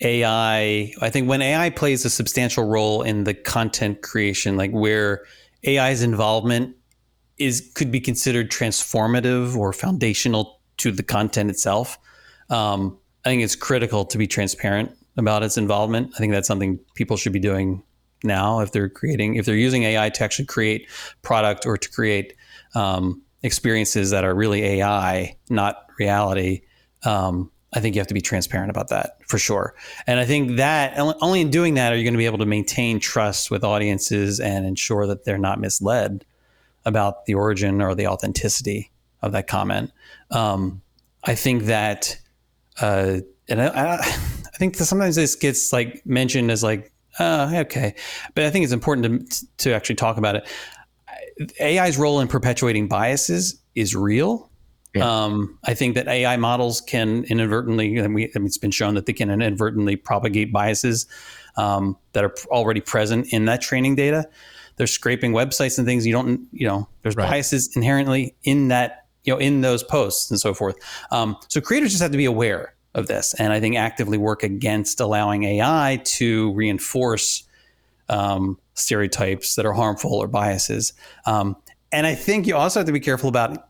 [0.00, 0.92] AI.
[1.00, 5.24] I think when AI plays a substantial role in the content creation, like where
[5.64, 6.76] AI's involvement
[7.38, 11.98] is could be considered transformative or foundational to the content itself.
[12.50, 16.12] Um, I think it's critical to be transparent about its involvement.
[16.14, 17.82] I think that's something people should be doing
[18.22, 20.88] now if they're creating if they're using AI to actually create
[21.22, 22.34] product or to create
[22.74, 26.62] um, experiences that are really AI, not reality.
[27.04, 29.74] Um, I think you have to be transparent about that for sure.
[30.06, 32.46] And I think that only in doing that are you going to be able to
[32.46, 36.24] maintain trust with audiences and ensure that they're not misled
[36.84, 38.90] about the origin or the authenticity
[39.22, 39.90] of that comment.
[40.30, 40.82] Um,
[41.22, 42.18] I think that,
[42.80, 43.18] uh,
[43.48, 47.94] and I, I, I think sometimes this gets like mentioned as like uh, okay.
[48.34, 50.48] But I think it's important to, to actually talk about it.
[51.60, 54.50] AI's role in perpetuating biases is real.
[54.94, 55.24] Yeah.
[55.24, 58.94] Um, I think that AI models can inadvertently, and we, I mean, it's been shown
[58.94, 61.06] that they can inadvertently propagate biases
[61.56, 64.28] um, that are already present in that training data.
[64.76, 66.06] They're scraping websites and things.
[66.06, 67.28] You don't, you know, there's right.
[67.28, 70.76] biases inherently in that, you know, in those posts and so forth.
[71.10, 74.42] Um, so creators just have to be aware of this, and I think actively work
[74.42, 77.44] against allowing AI to reinforce
[78.08, 80.92] um, stereotypes that are harmful or biases.
[81.26, 81.56] Um,
[81.90, 83.68] and I think you also have to be careful about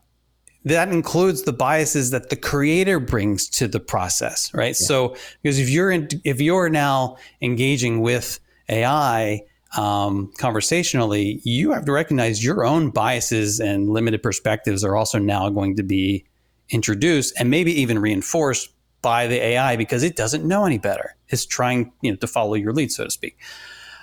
[0.65, 4.75] that includes the biases that the creator brings to the process, right?
[4.79, 4.87] Yeah.
[4.87, 9.43] So because if you're in, if you're now engaging with AI
[9.75, 15.49] um, conversationally, you have to recognize your own biases and limited perspectives are also now
[15.49, 16.25] going to be
[16.69, 18.69] introduced and maybe even reinforced
[19.01, 21.15] by the AI because it doesn't know any better.
[21.27, 23.37] It's trying, you know, to follow your lead, so to speak.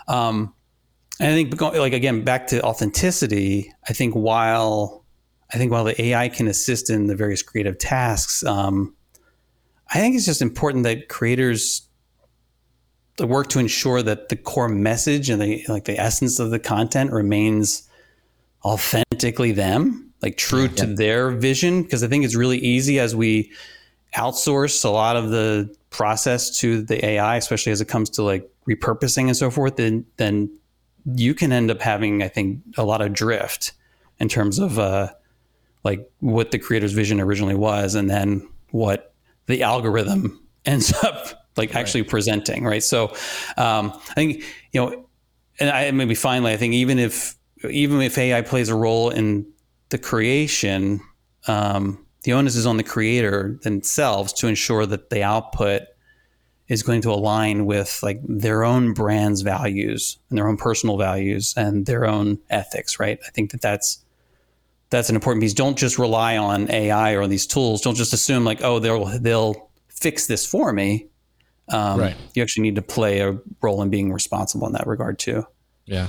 [0.08, 0.54] Um,
[1.18, 3.72] and I think, like again, back to authenticity.
[3.88, 5.04] I think while
[5.52, 8.94] I think while the AI can assist in the various creative tasks, um,
[9.92, 11.82] I think it's just important that creators
[13.20, 17.12] work to ensure that the core message and the like the essence of the content
[17.12, 17.88] remains
[18.64, 21.82] authentically them, like true yeah, to their vision.
[21.82, 23.52] Because I think it's really easy as we
[24.16, 28.50] outsource a lot of the process to the AI, especially as it comes to like
[28.68, 30.50] repurposing and so forth, then then
[31.14, 33.72] you can end up having, I think, a lot of drift
[34.20, 35.12] in terms of uh,
[35.84, 39.14] like what the creator's vision originally was, and then what
[39.46, 42.10] the algorithm ends up like actually right.
[42.10, 42.82] presenting, right?
[42.82, 43.08] So
[43.56, 45.08] um, I think you know,
[45.60, 47.36] and I maybe finally, I think even if
[47.68, 49.46] even if AI plays a role in
[49.90, 51.00] the creation,
[51.46, 55.82] um, the onus is on the creator themselves to ensure that the output
[56.68, 61.52] is going to align with like their own brand's values and their own personal values
[61.56, 64.04] and their own ethics right i think that that's
[64.90, 68.12] that's an important piece don't just rely on ai or on these tools don't just
[68.12, 71.06] assume like oh they'll they'll fix this for me
[71.72, 72.16] um, right.
[72.34, 75.44] you actually need to play a role in being responsible in that regard too
[75.86, 76.06] yeah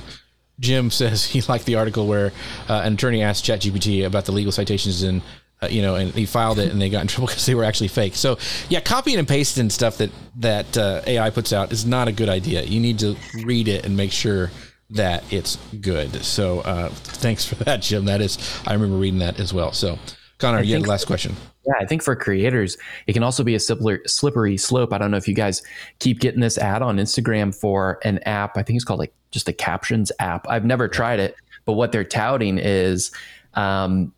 [0.60, 2.32] Jim says he liked the article where
[2.68, 5.22] uh, an attorney asked ChatGPT about the legal citations and
[5.62, 7.64] uh, you know, and he filed it and they got in trouble because they were
[7.64, 8.14] actually fake.
[8.14, 8.38] So
[8.68, 12.28] yeah, copying and pasting stuff that that uh, AI puts out is not a good
[12.28, 12.62] idea.
[12.62, 14.50] You need to read it and make sure
[14.90, 16.24] that it's good.
[16.24, 18.04] So uh, thanks for that, Jim.
[18.04, 19.72] That is, I remember reading that as well.
[19.72, 19.98] So
[20.38, 21.34] Connor, you had the last question.
[21.66, 24.92] Yeah, I think for creators, it can also be a slippery slope.
[24.92, 25.62] I don't know if you guys
[25.98, 28.56] keep getting this ad on Instagram for an app.
[28.56, 30.46] I think it's called like just a captions app.
[30.48, 33.10] I've never tried it, but what they're touting is
[33.54, 34.12] um,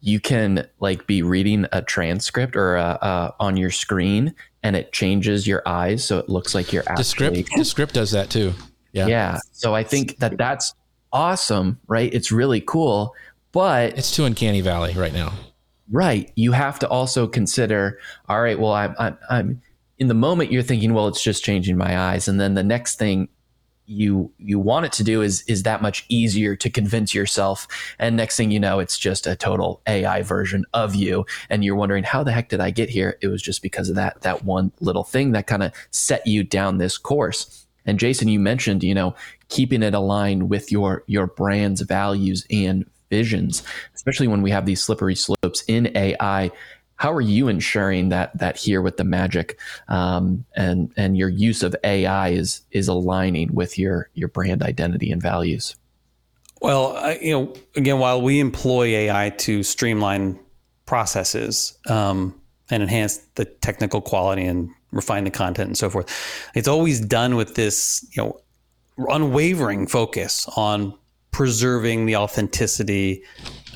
[0.00, 4.92] you can like be reading a transcript or a, a, on your screen and it
[4.92, 8.52] changes your eyes so it looks like you're actually Descript Descript does that too.
[8.92, 9.06] Yeah.
[9.06, 10.74] yeah so i think that that's
[11.14, 13.14] awesome right it's really cool
[13.52, 15.32] but It's too uncanny valley right now.
[15.92, 16.32] Right.
[16.34, 19.62] You have to also consider all right well i'm i'm, I'm
[20.02, 22.26] in the moment you're thinking well it's just changing my eyes.
[22.26, 23.28] And then the next thing
[23.86, 27.68] you you want it to do is is that much easier to convince yourself.
[28.00, 31.24] And next thing you know it's just a total ai version of you.
[31.50, 33.16] And you're wondering how the heck did i get here?
[33.20, 36.42] It was just because of that that one little thing that kind of set you
[36.42, 37.64] down this course.
[37.86, 39.14] And jason you mentioned you know
[39.50, 43.62] keeping it aligned with your your brand's values and visions
[44.02, 46.50] especially when we have these slippery slopes in ai
[47.02, 51.64] how are you ensuring that that here with the magic um, and and your use
[51.64, 55.74] of AI is is aligning with your your brand identity and values?
[56.60, 60.38] Well, I, you know, again, while we employ AI to streamline
[60.86, 62.40] processes um,
[62.70, 66.06] and enhance the technical quality and refine the content and so forth,
[66.54, 68.40] it's always done with this, you know,
[69.08, 70.96] unwavering focus on
[71.32, 73.22] preserving the authenticity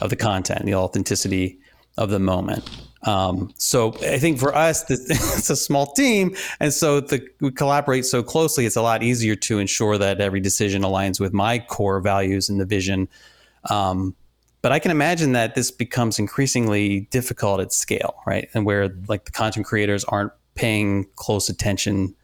[0.00, 1.58] of the content, the authenticity
[1.98, 2.68] of the moment.
[3.02, 8.04] Um, so I think for us, it's a small team, and so the, we collaborate
[8.04, 8.66] so closely.
[8.66, 12.60] It's a lot easier to ensure that every decision aligns with my core values and
[12.60, 13.08] the vision.
[13.70, 14.14] Um,
[14.62, 18.48] but I can imagine that this becomes increasingly difficult at scale, right?
[18.52, 22.14] And where like the content creators aren't paying close attention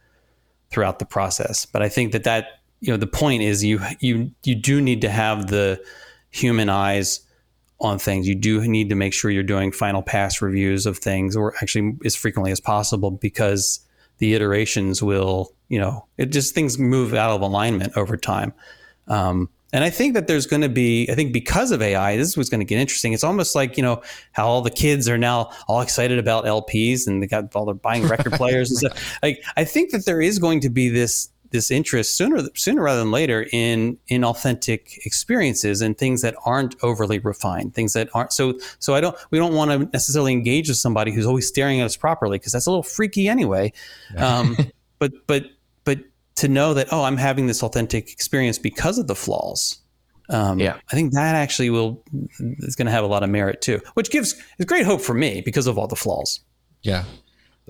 [0.69, 1.65] throughout the process.
[1.65, 4.99] But I think that that you know the point is you you you do need
[5.01, 5.81] to have the
[6.31, 7.21] human eyes
[7.79, 8.27] on things.
[8.27, 11.95] You do need to make sure you're doing final pass reviews of things, or actually
[12.03, 13.79] as frequently as possible, because
[14.17, 18.53] the iterations will, you know, it just things move out of alignment over time.
[19.07, 22.27] Um, and I think that there's going to be, I think because of AI, this
[22.27, 23.13] is what's going to get interesting.
[23.13, 24.03] It's almost like, you know,
[24.33, 27.73] how all the kids are now all excited about LPs and they got all their
[27.73, 29.19] buying record players and stuff.
[29.23, 32.99] Like, I think that there is going to be this this interest sooner sooner rather
[32.99, 38.33] than later in in authentic experiences and things that aren't overly refined things that aren't
[38.33, 41.79] so so i don't we don't want to necessarily engage with somebody who's always staring
[41.79, 43.71] at us properly because that's a little freaky anyway
[44.17, 44.57] um,
[44.99, 45.45] but but
[45.85, 45.99] but
[46.35, 49.79] to know that oh i'm having this authentic experience because of the flaws
[50.29, 50.79] um, Yeah.
[50.91, 52.03] i think that actually will
[52.59, 55.13] is going to have a lot of merit too which gives is great hope for
[55.13, 56.41] me because of all the flaws
[56.81, 57.03] Yeah.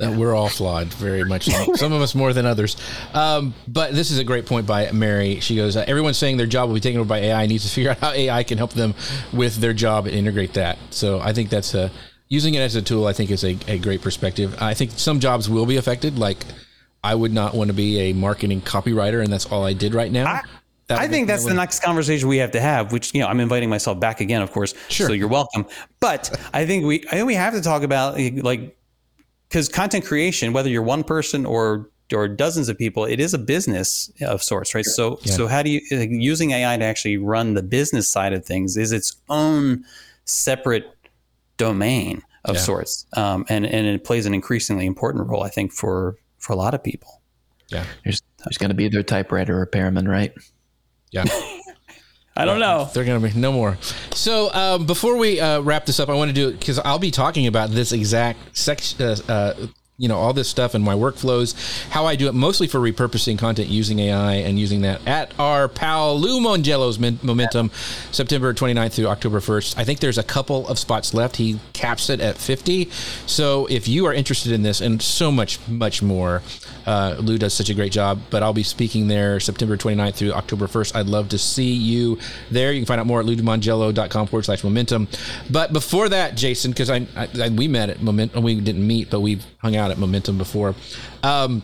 [0.02, 1.46] Uh, we're all flawed, very much.
[1.46, 1.74] so.
[1.76, 2.76] Some of us more than others.
[3.14, 5.40] Um, but this is a great point by Mary.
[5.40, 7.46] She goes, uh, "Everyone's saying their job will be taken over by AI.
[7.46, 8.96] Needs to figure out how AI can help them
[9.32, 11.92] with their job and integrate that." So I think that's a
[12.28, 13.06] using it as a tool.
[13.06, 14.56] I think is a, a great perspective.
[14.60, 16.18] I think some jobs will be affected.
[16.18, 16.44] Like
[17.04, 20.12] I would not want to be a marketing copywriter, and that's all I did right
[20.12, 20.26] now.
[20.26, 20.42] I-
[20.88, 22.92] That I think that's the next conversation we have to have.
[22.92, 24.74] Which you know, I'm inviting myself back again, of course.
[24.90, 25.08] Sure.
[25.08, 25.66] So you're welcome.
[26.02, 28.76] But I think we, I think we have to talk about like,
[29.54, 33.38] because content creation, whether you're one person or or dozens of people, it is a
[33.38, 34.84] business of sorts, right?
[34.84, 38.78] So so how do you using AI to actually run the business side of things
[38.78, 39.86] is its own
[40.26, 40.86] separate
[41.58, 42.62] domain of Yeah.
[42.62, 46.56] sorts, um, and and it plays an increasingly important role, I think, for for a
[46.56, 47.22] lot of people.
[47.68, 47.86] Yeah.
[48.04, 50.34] There's there's going to be their typewriter repairman, right?
[51.12, 51.26] Yeah.
[52.36, 52.90] I don't know.
[52.94, 53.78] They're going to be no more.
[54.14, 57.00] So um, before we uh, wrap this up, I want to do it because I'll
[57.00, 59.02] be talking about this exact section.
[59.02, 59.68] Uh, uh,
[59.98, 61.56] you know all this stuff and my workflows,
[61.90, 65.68] how I do it mostly for repurposing content using AI and using that at our
[65.68, 67.70] pal Lou Mongello's Momentum,
[68.12, 69.78] September 29th through October 1st.
[69.78, 71.36] I think there's a couple of spots left.
[71.36, 72.90] He caps it at 50.
[73.28, 76.42] So if you are interested in this and so much, much more,
[76.86, 78.22] uh, Lou does such a great job.
[78.30, 80.96] But I'll be speaking there September 29th through October 1st.
[80.96, 82.20] I'd love to see you
[82.52, 82.72] there.
[82.72, 85.08] You can find out more at loumongello.com forward slash momentum.
[85.50, 89.10] But before that, Jason, because I, I, I we met at Momentum, we didn't meet,
[89.10, 90.76] but we hung out at Momentum before.
[91.22, 91.64] Um,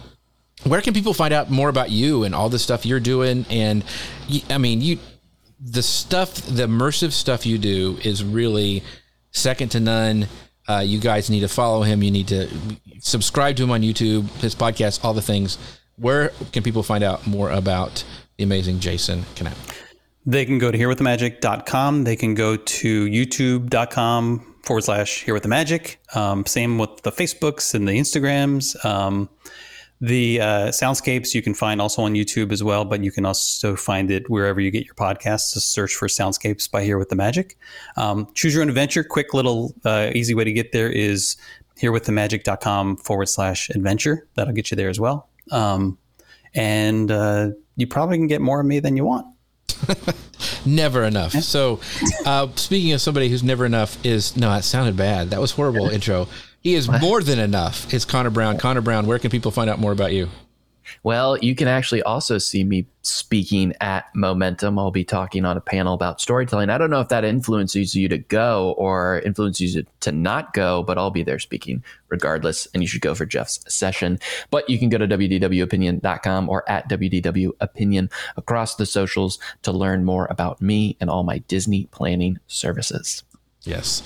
[0.64, 3.46] where can people find out more about you and all the stuff you're doing?
[3.50, 3.84] And
[4.50, 5.00] I mean, you,
[5.60, 8.84] the stuff, the immersive stuff you do is really
[9.32, 10.28] second to none.
[10.70, 12.04] Uh, you guys need to follow him.
[12.04, 12.48] You need to
[13.00, 15.58] subscribe to him on YouTube, his podcast, all the things.
[15.96, 18.04] Where can people find out more about
[18.38, 19.58] the amazing Jason Canapp?
[20.26, 22.04] They can go to herewiththemagic.com.
[22.04, 26.00] They can go to youtube.com forward slash here with the magic.
[26.14, 28.84] Um, same with the Facebooks and the Instagrams.
[28.86, 29.28] Um,
[30.02, 33.76] the uh, soundscapes you can find also on YouTube as well, but you can also
[33.76, 35.54] find it wherever you get your podcasts.
[35.54, 37.58] Just search for soundscapes by Here with the Magic.
[37.98, 39.04] Um, choose your own adventure.
[39.04, 41.36] Quick little uh, easy way to get there is
[41.82, 44.28] herewiththemagic.com forward slash adventure.
[44.36, 45.30] That'll get you there as well.
[45.52, 45.98] Um,
[46.54, 49.26] and uh, you probably can get more of me than you want.
[50.66, 51.32] never enough.
[51.34, 51.80] So,
[52.26, 55.30] uh, speaking of somebody who's never enough, is no, that sounded bad.
[55.30, 56.28] That was horrible intro.
[56.62, 57.94] He is more than enough.
[57.94, 58.58] Is Connor Brown?
[58.58, 60.30] Connor Brown, where can people find out more about you?
[61.04, 64.80] Well, you can actually also see me speaking at Momentum.
[64.80, 66.70] I'll be talking on a panel about storytelling.
[66.70, 70.84] I don't know if that influences you to go or influences you to not go,
[70.84, 72.68] but I'll be there speaking regardless.
[72.74, 74.20] And you should go for Jeff's session.
[74.50, 80.28] But you can go to wdwopinion.com or at wdwopinion across the socials to learn more
[80.30, 83.24] about me and all my Disney planning services.
[83.64, 84.02] Yes.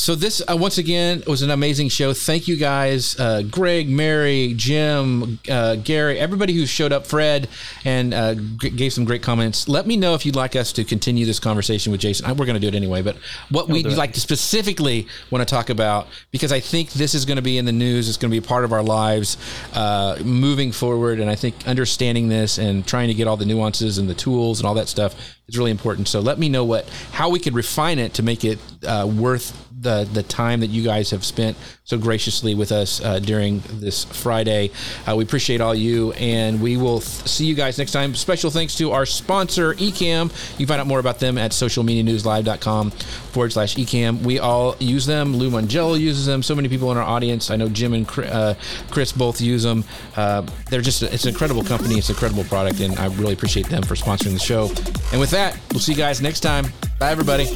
[0.00, 2.14] So this uh, once again was an amazing show.
[2.14, 7.50] Thank you guys, uh, Greg, Mary, Jim, uh, Gary, everybody who showed up, Fred,
[7.84, 9.68] and uh, g- gave some great comments.
[9.68, 12.26] Let me know if you'd like us to continue this conversation with Jason.
[12.34, 13.16] We're going to do it anyway, but
[13.50, 17.36] what we'd like to specifically want to talk about because I think this is going
[17.36, 18.08] to be in the news.
[18.08, 19.36] It's going to be a part of our lives
[19.74, 23.98] uh, moving forward, and I think understanding this and trying to get all the nuances
[23.98, 25.14] and the tools and all that stuff
[25.46, 26.08] is really important.
[26.08, 29.66] So let me know what how we could refine it to make it uh, worth
[29.80, 34.04] the the time that you guys have spent so graciously with us uh, during this
[34.04, 34.70] Friday.
[35.08, 38.14] Uh, we appreciate all you, and we will th- see you guys next time.
[38.14, 40.30] Special thanks to our sponsor, Ecamm.
[40.58, 44.22] You find out more about them at socialmedianewslive.com forward slash Ecamm.
[44.22, 45.36] We all use them.
[45.36, 46.42] Lou Mongello uses them.
[46.44, 47.50] So many people in our audience.
[47.50, 48.54] I know Jim and uh,
[48.90, 49.82] Chris both use them.
[50.16, 51.96] Uh, they're just it's an incredible company.
[51.96, 54.68] It's an incredible product, and I really appreciate them for sponsoring the show.
[55.10, 56.66] And with that, we'll see you guys next time.
[57.00, 57.46] Bye, everybody.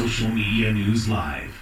[0.00, 1.59] Social Media News Live.